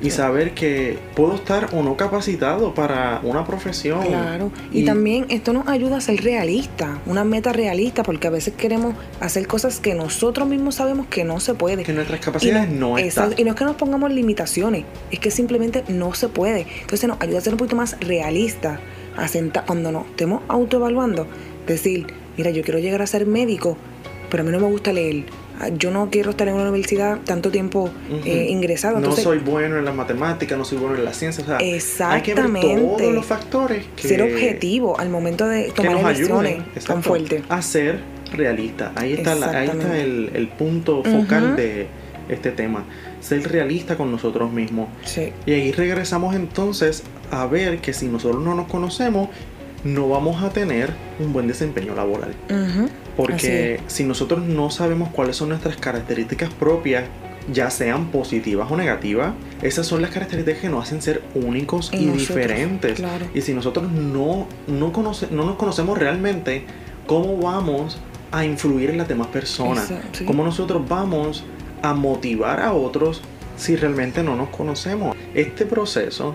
Y 0.02 0.10
saber 0.10 0.54
que 0.54 1.00
puedo 1.16 1.36
estar 1.36 1.70
o 1.72 1.82
no 1.82 1.96
capacitado 1.96 2.74
para 2.74 3.22
una 3.24 3.46
profesión. 3.46 4.06
Claro. 4.06 4.52
Y, 4.74 4.84
también 4.84 5.26
esto 5.30 5.54
nos 5.54 5.68
ayuda 5.70 5.98
a 5.98 6.02
ser 6.02 6.22
realista, 6.22 7.00
una 7.06 7.24
meta 7.24 7.54
realista, 7.54 8.04
porque 8.04 8.28
a 8.28 8.30
veces 8.30 8.54
queremos 8.56 8.96
hacer 9.22 9.48
cosas 9.48 9.80
que 9.80 9.96
nosotros 9.96 10.48
mismos 10.48 10.76
sabemos 10.76 11.08
que 11.08 11.24
no 11.24 11.40
se 11.40 11.54
puede. 11.54 11.84
Que 11.84 11.94
nuestras 11.94 12.20
capacidades 12.20 12.70
no, 12.70 12.98
están. 12.98 13.34
Y 13.38 13.46
no 13.46 13.52
es 13.52 13.56
que 13.56 13.64
nos 13.64 13.78
pongamos 13.78 14.12
limitaciones, 14.12 14.84
es 15.10 15.20
que 15.20 15.32
simplemente 15.32 15.86
no 15.88 16.14
se 16.14 16.28
puede. 16.28 16.68
Entonces 16.82 17.08
nos 17.08 17.22
ayuda 17.22 17.38
a 17.38 17.42
ser 17.42 17.54
un 17.54 17.58
poquito 17.58 17.78
más 17.78 17.98
realista, 18.02 18.82
a 19.16 19.30
sentar, 19.30 19.66
cuando 19.66 19.94
nos 19.94 20.08
estemos 20.08 20.42
autoevaluando, 20.50 21.26
decir, 21.66 22.08
mira, 22.36 22.52
yo 22.52 22.64
quiero 22.64 22.80
llegar 22.80 23.02
a 23.02 23.08
ser 23.08 23.26
médico, 23.26 23.78
pero 24.30 24.44
a 24.44 24.46
mí 24.46 24.52
no 24.52 24.60
me 24.60 24.68
gusta 24.68 24.92
leer 24.92 25.24
yo 25.78 25.92
no 25.92 26.10
quiero 26.10 26.32
estar 26.32 26.48
en 26.48 26.56
una 26.56 26.64
universidad 26.64 27.20
tanto 27.26 27.52
tiempo 27.52 27.90
eh, 28.26 28.48
ingresado. 28.50 29.00
no 29.00 29.16
soy 29.16 29.40
bueno 29.40 29.78
en 29.78 29.86
las 29.86 29.96
matemáticas, 29.96 30.58
no 30.58 30.66
soy 30.66 30.78
bueno 30.78 30.96
en 30.96 31.06
la 31.06 31.14
ciencia. 31.14 31.44
exactamente. 31.60 32.16
Hay 32.16 32.22
que 32.22 32.34
ver 32.34 32.98
todos 32.98 33.14
los 33.14 33.26
factores. 33.26 33.86
Que, 33.96 34.08
ser 34.08 34.22
objetivo 34.22 35.00
al 35.00 35.10
momento 35.10 35.48
de 35.48 35.72
tomar 35.72 36.04
decisiones 36.06 36.64
tan 36.86 37.04
fuerte. 37.04 37.44
A 37.50 37.62
ser 37.62 38.00
realista. 38.34 38.92
Ahí 38.96 39.14
está, 39.14 39.34
ahí 39.34 39.68
está 39.68 39.98
el, 39.98 40.50
punto 40.58 41.04
focal 41.04 41.56
de 41.56 41.88
este 42.30 42.52
tema. 42.52 42.86
Ser 43.22 43.50
realista 43.50 43.96
con 43.96 44.12
nosotros 44.12 44.52
mismos. 44.52 44.90
Y 45.46 45.52
ahí 45.52 45.72
regresamos 45.72 46.36
entonces 46.36 47.04
a 47.32 47.46
ver 47.46 47.80
que 47.80 47.94
si 47.94 48.08
nosotros 48.08 48.44
no 48.44 48.56
nos 48.56 48.68
conocemos, 48.68 49.30
no 49.84 50.10
vamos 50.10 50.42
a 50.44 50.50
tener 50.50 50.92
un 51.20 51.34
buen 51.34 51.48
desempeño 51.48 51.96
laboral. 51.96 52.34
Porque 53.16 53.80
si 53.88 54.04
nosotros 54.04 54.42
no 54.44 54.70
sabemos 54.70 55.10
cuáles 55.10 55.38
son 55.38 55.50
nuestras 55.50 55.78
características 55.78 56.50
propias, 56.52 57.06
ya 57.52 57.70
sean 57.70 58.08
positivas 58.08 58.72
o 58.72 58.78
negativas, 58.78 59.34
esas 59.62 59.86
son 59.86 60.02
las 60.02 60.12
características 60.12 60.62
que 60.62 60.70
nos 60.70 60.84
hacen 60.84 61.02
ser 61.02 61.22
únicos 61.36 61.92
y 61.94 62.08
diferentes. 62.08 63.02
Y 63.34 63.42
si 63.42 63.54
nosotros 63.54 63.92
no, 63.92 64.48
no, 64.68 64.92
no 65.32 65.46
nos 65.46 65.56
conocemos 65.56 65.98
realmente, 65.98 66.66
¿cómo 67.06 67.38
vamos 67.38 68.00
a 68.32 68.46
influir 68.46 68.90
en 68.90 68.98
las 68.98 69.08
demás 69.08 69.28
personas? 69.28 69.94
¿Cómo 70.26 70.44
nosotros 70.44 70.88
vamos 70.88 71.44
a 71.82 71.94
motivar 71.94 72.62
a 72.62 72.74
otros 72.74 73.22
si 73.58 73.76
realmente 73.76 74.24
no 74.24 74.36
nos 74.36 74.50
conocemos? 74.50 75.16
Este 75.34 75.66
proceso 75.66 76.34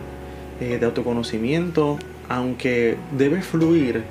eh, 0.60 0.78
de 0.78 0.86
autoconocimiento, 0.86 1.98
aunque 2.28 2.96
debe 3.16 3.42
fluir 3.42 4.04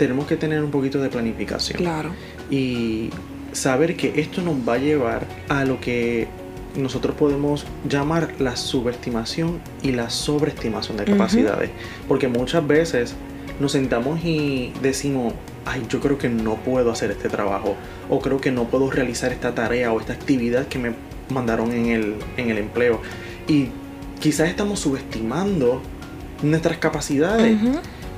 tenemos 0.00 0.26
que 0.26 0.38
tener 0.38 0.64
un 0.64 0.70
poquito 0.70 0.98
de 0.98 1.10
planificación. 1.10 1.76
Claro. 1.76 2.12
Y 2.50 3.10
saber 3.52 3.96
que 3.96 4.18
esto 4.18 4.40
nos 4.40 4.56
va 4.66 4.74
a 4.74 4.78
llevar 4.78 5.26
a 5.50 5.66
lo 5.66 5.78
que 5.78 6.26
nosotros 6.74 7.14
podemos 7.16 7.66
llamar 7.86 8.32
la 8.38 8.56
subestimación 8.56 9.60
y 9.82 9.92
la 9.92 10.08
sobreestimación 10.08 10.96
de 10.96 11.04
capacidades. 11.04 11.68
Porque 12.08 12.28
muchas 12.28 12.66
veces 12.66 13.14
nos 13.60 13.72
sentamos 13.72 14.24
y 14.24 14.72
decimos, 14.80 15.34
ay, 15.66 15.82
yo 15.90 16.00
creo 16.00 16.16
que 16.16 16.30
no 16.30 16.54
puedo 16.56 16.90
hacer 16.90 17.10
este 17.10 17.28
trabajo, 17.28 17.76
o 18.08 18.20
creo 18.20 18.40
que 18.40 18.50
no 18.50 18.68
puedo 18.68 18.90
realizar 18.90 19.32
esta 19.32 19.54
tarea 19.54 19.92
o 19.92 20.00
esta 20.00 20.14
actividad 20.14 20.66
que 20.66 20.78
me 20.78 20.92
mandaron 21.28 21.72
en 21.72 21.88
el, 21.88 22.14
en 22.38 22.48
el 22.48 22.56
empleo. 22.56 23.02
Y 23.46 23.66
quizás 24.18 24.48
estamos 24.48 24.80
subestimando 24.80 25.82
nuestras 26.42 26.78
capacidades. 26.78 27.58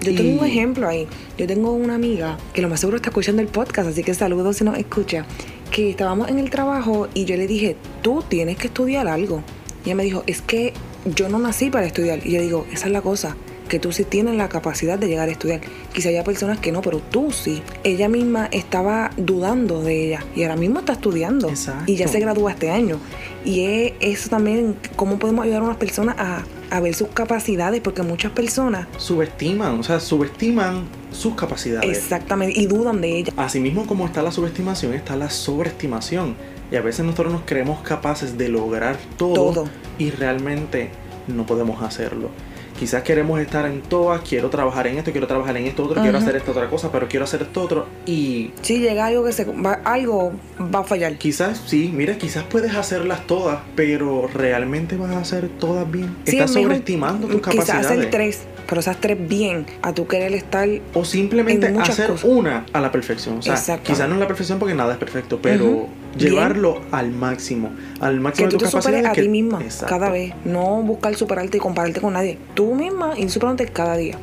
Yo 0.02 0.14
tengo 0.14 0.40
un 0.40 0.47
ejemplo 0.47 0.88
ahí. 0.88 1.06
Yo 1.38 1.47
tengo 1.47 1.73
una 1.73 1.94
amiga 1.94 2.38
que 2.52 2.62
lo 2.62 2.68
más 2.68 2.80
seguro 2.80 2.97
está 2.97 3.11
escuchando 3.11 3.40
el 3.40 3.49
podcast, 3.49 3.88
así 3.88 4.02
que 4.02 4.14
saludos 4.14 4.56
si 4.56 4.64
nos 4.64 4.78
escucha. 4.78 5.26
Que 5.71 5.90
estábamos 5.90 6.28
en 6.28 6.38
el 6.38 6.50
trabajo 6.50 7.09
y 7.14 7.25
yo 7.25 7.37
le 7.37 7.47
dije, 7.47 7.76
tú 8.02 8.23
tienes 8.28 8.56
que 8.56 8.66
estudiar 8.66 9.09
algo. 9.09 9.42
Y 9.85 9.88
ella 9.88 9.94
me 9.94 10.04
dijo, 10.04 10.23
es 10.26 10.42
que 10.42 10.73
yo 11.04 11.28
no 11.28 11.38
nací 11.38 11.71
para 11.71 11.87
estudiar. 11.87 12.26
Y 12.26 12.32
yo 12.32 12.40
digo, 12.40 12.66
esa 12.73 12.87
es 12.87 12.92
la 12.92 13.00
cosa 13.00 13.37
que 13.68 13.78
tú 13.78 13.90
sí 13.90 14.04
tienes 14.04 14.35
la 14.37 14.50
capacidad 14.50 14.99
de 14.99 15.09
llegar 15.09 15.30
a 15.30 15.32
estudiar. 15.32 15.61
Quizá 15.94 16.11
haya 16.11 16.25
personas 16.25 16.59
que 16.59 16.73
no, 16.73 16.82
pero 16.82 16.99
tú 16.99 17.30
sí. 17.30 17.62
Ella 17.85 18.09
misma 18.09 18.47
estaba 18.52 19.11
dudando 19.16 19.80
de 19.80 20.09
ella 20.09 20.25
y 20.37 20.42
ahora 20.42 20.56
mismo 20.56 20.80
está 20.80 20.92
estudiando. 20.92 21.50
Y 21.87 21.97
ya 21.97 22.06
se 22.06 22.21
gradúa 22.21 22.50
este 22.50 22.71
año. 22.71 22.99
Y 23.47 23.64
es 23.64 23.92
eso 24.00 24.28
también, 24.28 24.76
cómo 24.94 25.18
podemos 25.18 25.44
ayudar 25.44 25.62
a 25.62 25.64
unas 25.64 25.78
personas 25.78 26.16
a 26.18 26.44
a 26.72 26.80
ver 26.80 26.94
sus 26.94 27.08
capacidades, 27.08 27.80
porque 27.82 28.02
muchas 28.02 28.32
personas 28.32 28.86
subestiman, 28.96 29.78
o 29.78 29.82
sea, 29.82 30.00
subestiman 30.00 30.84
sus 31.12 31.34
capacidades. 31.34 31.98
Exactamente, 31.98 32.58
y 32.58 32.66
dudan 32.66 33.00
de 33.00 33.18
ellas. 33.18 33.34
Asimismo 33.36 33.86
como 33.86 34.06
está 34.06 34.22
la 34.22 34.32
subestimación, 34.32 34.94
está 34.94 35.14
la 35.14 35.28
sobreestimación. 35.28 36.34
Y 36.70 36.76
a 36.76 36.80
veces 36.80 37.04
nosotros 37.04 37.32
nos 37.32 37.42
creemos 37.44 37.80
capaces 37.82 38.38
de 38.38 38.48
lograr 38.48 38.96
todo. 39.18 39.34
todo. 39.34 39.68
y 39.98 40.10
realmente 40.10 40.90
no 41.28 41.44
podemos 41.44 41.82
hacerlo 41.82 42.30
quizás 42.78 43.02
queremos 43.02 43.40
estar 43.40 43.66
en 43.66 43.82
todas, 43.82 44.20
quiero 44.22 44.50
trabajar 44.50 44.86
en 44.86 44.98
esto, 44.98 45.12
quiero 45.12 45.26
trabajar 45.26 45.56
en 45.56 45.66
esto 45.66 45.84
otro, 45.84 46.02
quiero 46.02 46.18
hacer 46.18 46.36
esta 46.36 46.50
otra 46.50 46.68
cosa, 46.68 46.90
pero 46.90 47.08
quiero 47.08 47.24
hacer 47.24 47.42
esto 47.42 47.62
otro 47.62 47.86
y... 48.06 48.50
Si 48.62 48.78
llega 48.78 49.06
algo 49.06 49.24
que 49.24 49.32
se 49.32 49.44
va, 49.44 49.80
algo 49.84 50.32
va 50.74 50.80
a 50.80 50.84
fallar. 50.84 51.16
Quizás, 51.16 51.62
sí, 51.66 51.90
mira, 51.94 52.16
quizás 52.18 52.44
puedes 52.44 52.74
hacerlas 52.74 53.26
todas, 53.26 53.60
pero 53.76 54.28
¿realmente 54.32 54.96
vas 54.96 55.12
a 55.12 55.18
hacer 55.20 55.48
todas 55.48 55.90
bien? 55.90 56.16
Estás 56.24 56.52
sobreestimando 56.52 57.28
tus 57.28 57.40
capacidades. 57.40 57.86
Quizás 57.86 57.98
hacer 57.98 58.10
tres, 58.10 58.40
pero 58.68 58.80
esas 58.80 59.00
tres 59.00 59.16
bien, 59.28 59.66
a 59.82 59.92
tu 59.92 60.06
querer 60.06 60.32
estar... 60.32 60.68
O 60.94 61.04
simplemente 61.04 61.66
hacer 61.78 62.12
una 62.24 62.66
a 62.72 62.80
la 62.80 62.90
perfección. 62.90 63.38
O 63.38 63.42
sea, 63.42 63.78
quizás 63.82 64.08
no 64.08 64.14
es 64.14 64.20
la 64.20 64.26
perfección 64.26 64.58
porque 64.58 64.74
nada 64.74 64.92
es 64.92 64.98
perfecto, 64.98 65.38
pero 65.40 65.88
llevarlo 66.16 66.81
al 66.90 67.11
máximo, 67.11 67.71
al 68.00 68.21
máximo 68.21 68.49
que 68.49 68.52
de 68.52 68.59
tú 68.59 68.64
te 68.64 68.71
superes 68.71 69.07
a 69.07 69.12
ti 69.12 69.28
misma 69.28 69.61
cada 69.87 70.11
vez, 70.11 70.35
no 70.45 70.83
buscar 70.83 71.14
superarte 71.14 71.59
y 71.59 71.61
compararte 71.61 72.00
con 72.00 72.14
nadie, 72.14 72.38
tú 72.54 72.75
misma 72.75 73.19
y 73.19 73.28
superarte 73.28 73.66
cada 73.66 73.97
día. 73.97 74.19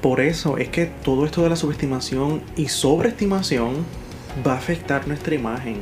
Por 0.00 0.20
eso 0.20 0.58
es 0.58 0.68
que 0.68 0.86
todo 0.86 1.24
esto 1.24 1.42
de 1.42 1.50
la 1.50 1.56
subestimación 1.56 2.42
y 2.56 2.68
sobreestimación 2.68 3.84
va 4.46 4.52
a 4.52 4.56
afectar 4.56 5.08
nuestra 5.08 5.34
imagen, 5.34 5.78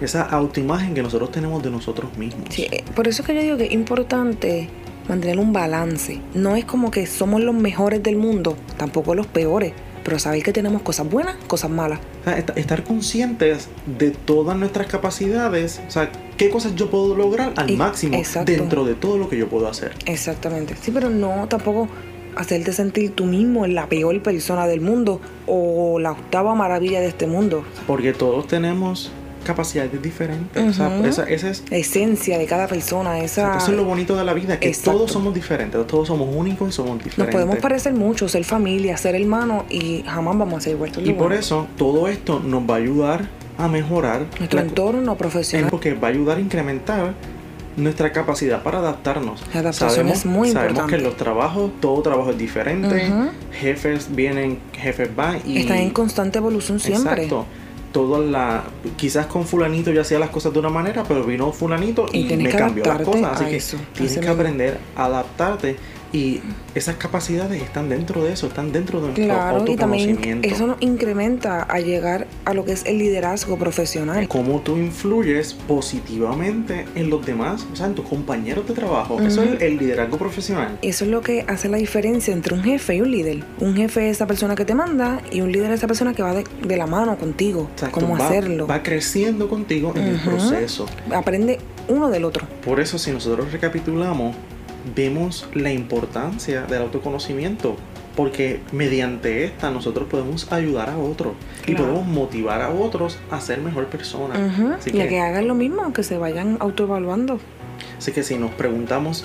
esa 0.00 0.22
autoimagen 0.22 0.94
que 0.94 1.02
nosotros 1.02 1.30
tenemos 1.30 1.62
de 1.62 1.70
nosotros 1.70 2.16
mismos. 2.18 2.46
Sí, 2.50 2.66
eh, 2.70 2.84
por 2.94 3.06
eso 3.06 3.22
es 3.22 3.26
que 3.26 3.34
yo 3.34 3.42
digo 3.42 3.56
que 3.56 3.66
es 3.66 3.72
importante 3.72 4.68
mantener 5.08 5.38
un 5.38 5.52
balance. 5.52 6.20
No 6.34 6.56
es 6.56 6.64
como 6.64 6.90
que 6.90 7.06
somos 7.06 7.40
los 7.40 7.54
mejores 7.54 8.02
del 8.02 8.16
mundo, 8.16 8.56
tampoco 8.76 9.14
los 9.14 9.26
peores 9.26 9.72
pero 10.06 10.20
saber 10.20 10.40
que 10.44 10.52
tenemos 10.52 10.82
cosas 10.82 11.10
buenas, 11.10 11.34
cosas 11.48 11.68
malas. 11.68 11.98
estar 12.54 12.84
conscientes 12.84 13.66
de 13.98 14.12
todas 14.12 14.56
nuestras 14.56 14.86
capacidades, 14.86 15.80
o 15.88 15.90
sea, 15.90 16.12
qué 16.36 16.48
cosas 16.48 16.76
yo 16.76 16.88
puedo 16.90 17.16
lograr 17.16 17.52
al 17.56 17.76
máximo 17.76 18.22
dentro 18.44 18.84
de 18.84 18.94
todo 18.94 19.18
lo 19.18 19.28
que 19.28 19.36
yo 19.36 19.48
puedo 19.48 19.66
hacer. 19.66 19.96
Exactamente. 20.06 20.76
Sí, 20.80 20.92
pero 20.92 21.10
no 21.10 21.48
tampoco 21.48 21.88
hacerte 22.36 22.72
sentir 22.72 23.16
tú 23.16 23.24
mismo 23.24 23.66
la 23.66 23.88
peor 23.88 24.22
persona 24.22 24.68
del 24.68 24.80
mundo 24.80 25.20
o 25.48 25.98
la 25.98 26.12
octava 26.12 26.54
maravilla 26.54 27.00
de 27.00 27.08
este 27.08 27.26
mundo. 27.26 27.64
Porque 27.88 28.12
todos 28.12 28.46
tenemos 28.46 29.10
capacidades 29.46 30.02
diferentes. 30.02 30.62
o 30.62 30.72
sea, 30.72 31.06
esa, 31.06 31.28
es... 31.28 31.62
La 31.70 31.76
esencia 31.76 32.38
de 32.38 32.46
cada 32.46 32.66
persona. 32.66 33.20
Esa... 33.20 33.56
Eso 33.56 33.70
es 33.70 33.76
lo 33.76 33.84
bonito 33.84 34.16
de 34.16 34.24
la 34.24 34.34
vida, 34.34 34.58
que 34.58 34.72
todos 34.72 35.12
somos 35.12 35.34
diferentes, 35.34 35.86
todos 35.86 36.08
somos 36.08 36.34
únicos 36.34 36.68
y 36.68 36.72
somos 36.72 36.98
diferentes. 36.98 37.18
Nos 37.18 37.28
podemos 37.28 37.56
parecer 37.58 37.92
mucho, 37.94 38.28
ser 38.28 38.44
familia, 38.44 38.96
ser 38.96 39.14
hermano 39.14 39.64
y 39.70 40.02
jamás 40.06 40.36
vamos 40.36 40.58
a 40.58 40.60
ser 40.62 40.72
igual. 40.74 40.92
Y 41.02 41.12
por 41.12 41.32
eso 41.32 41.66
todo 41.76 42.08
esto 42.08 42.40
nos 42.40 42.68
va 42.68 42.74
a 42.74 42.78
ayudar 42.78 43.28
a 43.58 43.68
mejorar 43.68 44.26
nuestro 44.38 44.60
entorno 44.60 45.16
profesional. 45.16 45.70
Porque 45.70 45.94
va 45.94 46.08
a 46.08 46.10
ayudar 46.10 46.38
a 46.38 46.40
incrementar 46.40 47.14
nuestra 47.76 48.12
capacidad 48.12 48.62
para 48.62 48.78
adaptarnos. 48.78 49.42
La 49.52 49.60
adaptación 49.60 50.08
es 50.08 50.24
muy 50.24 50.50
sabemos 50.50 50.78
importante. 50.78 50.96
que 50.96 51.02
los 51.02 51.16
trabajos, 51.16 51.70
todo 51.80 52.02
trabajo 52.02 52.30
es 52.30 52.38
diferente, 52.38 53.10
jefes 53.52 54.08
vienen, 54.14 54.58
jefes 54.72 55.14
van 55.14 55.40
y... 55.44 55.58
Están 55.58 55.78
en 55.78 55.90
constante 55.90 56.38
evolución 56.38 56.80
siempre. 56.80 57.24
Exacto. 57.24 57.46
Todo 57.96 58.22
la, 58.22 58.62
quizás 58.98 59.24
con 59.24 59.46
fulanito 59.46 59.90
ya 59.90 60.02
hacía 60.02 60.18
las 60.18 60.28
cosas 60.28 60.52
de 60.52 60.58
una 60.58 60.68
manera, 60.68 61.02
pero 61.02 61.24
vino 61.24 61.50
fulanito 61.50 62.04
y, 62.12 62.24
me 62.24 62.50
cambió 62.50 62.84
las 62.84 63.00
cosas. 63.00 63.40
Así 63.40 63.46
que 63.46 63.78
tienes 63.94 64.18
que 64.18 64.28
aprender 64.28 64.76
a 64.94 65.06
adaptarte 65.06 65.76
y 66.16 66.42
esas 66.74 66.96
capacidades 66.96 67.62
están 67.62 67.88
dentro 67.88 68.24
de 68.24 68.32
eso, 68.32 68.46
están 68.46 68.72
dentro 68.72 69.00
de 69.00 69.08
nuestro 69.08 69.24
Claro, 69.24 69.64
y 69.66 69.76
también 69.76 70.40
eso 70.42 70.66
nos 70.66 70.80
incrementa 70.80 71.62
a 71.62 71.78
llegar 71.80 72.26
a 72.44 72.54
lo 72.54 72.64
que 72.64 72.72
es 72.72 72.86
el 72.86 72.98
liderazgo 72.98 73.58
profesional. 73.58 74.26
Cómo 74.28 74.60
tú 74.60 74.76
influyes 74.76 75.54
positivamente 75.54 76.86
en 76.94 77.10
los 77.10 77.24
demás, 77.24 77.66
o 77.70 77.76
sea, 77.76 77.86
en 77.86 77.94
tus 77.94 78.06
compañeros 78.06 78.66
de 78.66 78.74
trabajo. 78.74 79.20
Eso 79.20 79.42
es 79.42 79.60
el 79.60 79.76
liderazgo 79.76 80.16
profesional. 80.16 80.78
Eso 80.82 81.04
es 81.04 81.10
lo 81.10 81.20
que 81.20 81.44
hace 81.48 81.68
la 81.68 81.76
diferencia 81.76 82.32
entre 82.32 82.54
un 82.54 82.62
jefe 82.62 82.96
y 82.96 83.00
un 83.02 83.10
líder. 83.10 83.44
Un 83.60 83.74
jefe 83.76 84.08
es 84.08 84.16
esa 84.16 84.26
persona 84.26 84.54
que 84.54 84.64
te 84.64 84.74
manda 84.74 85.20
y 85.30 85.42
un 85.42 85.52
líder 85.52 85.70
es 85.72 85.78
esa 85.78 85.86
persona 85.86 86.14
que 86.14 86.22
va 86.22 86.34
de, 86.34 86.76
la 86.76 86.86
mano 86.86 87.16
contigo. 87.18 87.68
Exacto, 87.72 88.00
cómo 88.00 88.18
va, 88.18 88.26
hacerlo. 88.26 88.66
Va 88.66 88.82
creciendo 88.82 89.48
contigo 89.48 89.92
en 89.96 90.02
el 90.02 90.20
proceso. 90.20 90.86
Aprende 91.14 91.58
uno 91.88 92.08
del 92.08 92.24
otro. 92.24 92.46
Por 92.64 92.80
eso, 92.80 92.98
si 92.98 93.10
nosotros 93.10 93.52
recapitulamos, 93.52 94.34
vemos 94.94 95.48
la 95.54 95.72
importancia 95.72 96.62
del 96.62 96.82
autoconocimiento, 96.82 97.76
porque 98.14 98.60
mediante 98.72 99.44
esta 99.44 99.70
nosotros 99.70 100.08
podemos 100.08 100.50
ayudar 100.52 100.90
a 100.90 100.98
otros 100.98 101.34
y 101.66 101.74
podemos 101.74 102.06
motivar 102.06 102.62
a 102.62 102.70
otros 102.70 103.18
a 103.30 103.40
ser 103.40 103.60
mejor 103.60 103.86
personas. 103.86 104.38
y 104.86 105.00
a 105.00 105.08
que 105.08 105.20
hagan 105.20 105.48
lo 105.48 105.54
mismo, 105.54 105.92
que 105.92 106.02
se 106.02 106.16
vayan 106.18 106.56
autoevaluando. 106.60 107.38
Así 107.98 108.12
que 108.12 108.22
si 108.22 108.36
nos 108.36 108.50
preguntamos 108.52 109.24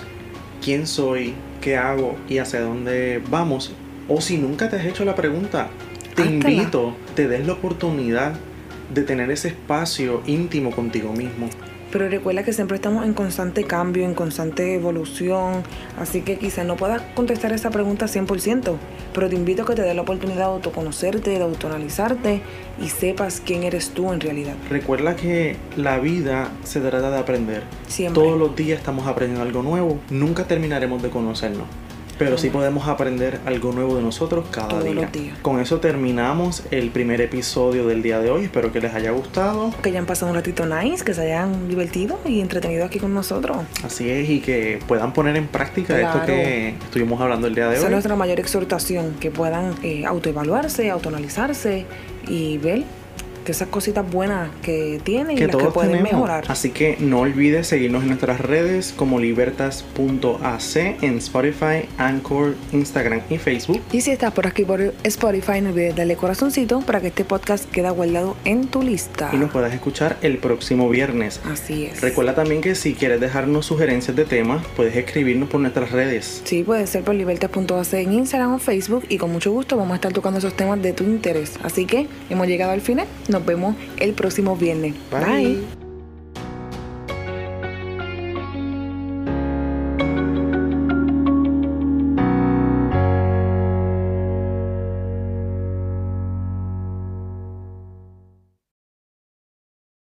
quién 0.63 0.87
soy, 0.87 1.33
qué 1.61 1.77
hago 1.77 2.15
y 2.27 2.39
hacia 2.39 2.61
dónde 2.61 3.21
vamos, 3.29 3.73
o 4.07 4.19
si 4.21 4.37
nunca 4.37 4.69
te 4.69 4.75
has 4.75 4.85
hecho 4.85 5.05
la 5.05 5.15
pregunta, 5.15 5.69
te 6.15 6.25
invito, 6.25 6.95
te 7.15 7.27
des 7.27 7.47
la 7.47 7.53
oportunidad 7.53 8.33
de 8.93 9.03
tener 9.03 9.31
ese 9.31 9.49
espacio 9.49 10.21
íntimo 10.25 10.71
contigo 10.71 11.13
mismo. 11.13 11.49
Pero 11.91 12.07
recuerda 12.07 12.43
que 12.43 12.53
siempre 12.53 12.75
estamos 12.75 13.05
en 13.05 13.13
constante 13.13 13.65
cambio, 13.65 14.05
en 14.05 14.13
constante 14.13 14.75
evolución, 14.75 15.63
así 15.99 16.21
que 16.21 16.37
quizás 16.37 16.65
no 16.65 16.77
puedas 16.77 17.01
contestar 17.15 17.51
esa 17.51 17.69
pregunta 17.69 18.05
100%, 18.05 18.75
pero 19.13 19.29
te 19.29 19.35
invito 19.35 19.63
a 19.63 19.65
que 19.65 19.75
te 19.75 19.81
dé 19.81 19.93
la 19.93 20.03
oportunidad 20.03 20.37
de 20.37 20.43
autoconocerte, 20.43 21.31
de 21.31 21.41
autoanalizarte 21.41 22.41
y 22.81 22.87
sepas 22.87 23.41
quién 23.45 23.63
eres 23.63 23.89
tú 23.89 24.13
en 24.13 24.21
realidad. 24.21 24.53
Recuerda 24.69 25.15
que 25.15 25.57
la 25.75 25.99
vida 25.99 26.49
se 26.63 26.79
trata 26.79 27.11
de 27.11 27.17
aprender. 27.17 27.63
Siempre. 27.87 28.23
Todos 28.23 28.39
los 28.39 28.55
días 28.55 28.79
estamos 28.79 29.07
aprendiendo 29.07 29.43
algo 29.43 29.61
nuevo, 29.61 29.99
nunca 30.09 30.45
terminaremos 30.45 31.01
de 31.01 31.09
conocernos 31.09 31.67
pero 32.17 32.37
sí 32.37 32.49
podemos 32.49 32.87
aprender 32.87 33.39
algo 33.45 33.71
nuevo 33.71 33.95
de 33.95 34.01
nosotros 34.01 34.45
cada 34.51 34.81
día. 34.81 35.09
Con 35.41 35.59
eso 35.59 35.79
terminamos 35.79 36.63
el 36.71 36.89
primer 36.89 37.21
episodio 37.21 37.87
del 37.87 38.01
día 38.01 38.19
de 38.19 38.29
hoy. 38.29 38.45
Espero 38.45 38.71
que 38.71 38.79
les 38.79 38.93
haya 38.93 39.11
gustado. 39.11 39.73
Que 39.81 39.89
hayan 39.89 40.05
pasado 40.05 40.31
un 40.31 40.35
ratito 40.35 40.65
nice, 40.65 41.03
que 41.03 41.13
se 41.13 41.21
hayan 41.21 41.67
divertido 41.67 42.19
y 42.25 42.41
entretenido 42.41 42.85
aquí 42.85 42.99
con 42.99 43.13
nosotros. 43.13 43.57
Así 43.83 44.09
es, 44.09 44.29
y 44.29 44.39
que 44.39 44.79
puedan 44.87 45.13
poner 45.13 45.35
en 45.37 45.47
práctica 45.47 45.99
esto 45.99 46.25
que 46.25 46.69
estuvimos 46.83 47.19
hablando 47.21 47.47
el 47.47 47.55
día 47.55 47.65
de 47.65 47.71
hoy. 47.71 47.77
Esa 47.77 47.85
es 47.85 47.91
nuestra 47.91 48.15
mayor 48.15 48.39
exhortación, 48.39 49.15
que 49.19 49.31
puedan 49.31 49.75
eh, 49.83 50.05
autoevaluarse, 50.05 50.89
autoanalizarse 50.89 51.85
y 52.27 52.57
ver 52.57 52.83
que 53.45 53.51
esas 53.51 53.67
cositas 53.67 54.09
buenas 54.09 54.49
que 54.61 54.99
tienen 55.03 55.37
y 55.37 55.41
las 55.41 55.55
que 55.55 55.65
pueden 55.65 56.03
mejorar. 56.03 56.45
Así 56.47 56.71
que 56.71 56.97
no 56.99 57.21
olvides 57.21 57.67
seguirnos 57.67 58.03
en 58.03 58.09
nuestras 58.09 58.39
redes 58.39 58.93
como 58.95 59.19
libertas.ac 59.19 60.75
en 61.01 61.17
Spotify, 61.17 61.87
Anchor, 61.97 62.55
Instagram 62.71 63.21
y 63.29 63.37
Facebook. 63.37 63.81
Y 63.91 64.01
si 64.01 64.11
estás 64.11 64.31
por 64.33 64.47
aquí 64.47 64.63
por 64.63 64.81
Spotify, 65.03 65.61
no 65.61 65.69
olvides 65.69 65.95
darle 65.95 66.15
corazoncito 66.15 66.81
para 66.81 67.01
que 67.01 67.07
este 67.07 67.25
podcast 67.25 67.69
quede 67.69 67.89
guardado 67.89 68.35
en 68.45 68.67
tu 68.67 68.81
lista. 68.81 69.29
Y 69.33 69.37
nos 69.37 69.51
puedas 69.51 69.73
escuchar 69.73 70.17
el 70.21 70.37
próximo 70.37 70.89
viernes. 70.89 71.39
Así 71.45 71.85
es. 71.85 72.01
Recuerda 72.01 72.35
también 72.35 72.61
que 72.61 72.75
si 72.75 72.93
quieres 72.93 73.19
dejarnos 73.19 73.65
sugerencias 73.65 74.15
de 74.15 74.25
temas, 74.25 74.65
puedes 74.75 74.95
escribirnos 74.95 75.49
por 75.49 75.59
nuestras 75.59 75.91
redes. 75.91 76.41
Sí, 76.45 76.63
puede 76.63 76.87
ser 76.87 77.03
por 77.03 77.15
libertas.ac 77.15 77.93
en 77.93 78.13
Instagram 78.13 78.53
o 78.53 78.59
Facebook 78.59 79.05
y 79.09 79.17
con 79.17 79.31
mucho 79.31 79.51
gusto 79.51 79.77
vamos 79.77 79.93
a 79.93 79.95
estar 79.95 80.13
tocando 80.13 80.39
esos 80.39 80.53
temas 80.53 80.81
de 80.81 80.93
tu 80.93 81.03
interés. 81.03 81.53
Así 81.63 81.85
que 81.85 82.07
hemos 82.29 82.47
llegado 82.47 82.71
al 82.71 82.81
final. 82.81 83.07
Nos 83.31 83.45
vemos 83.45 83.75
el 83.97 84.13
próximo 84.13 84.57
viernes. 84.57 84.93
Bye. 85.09 85.80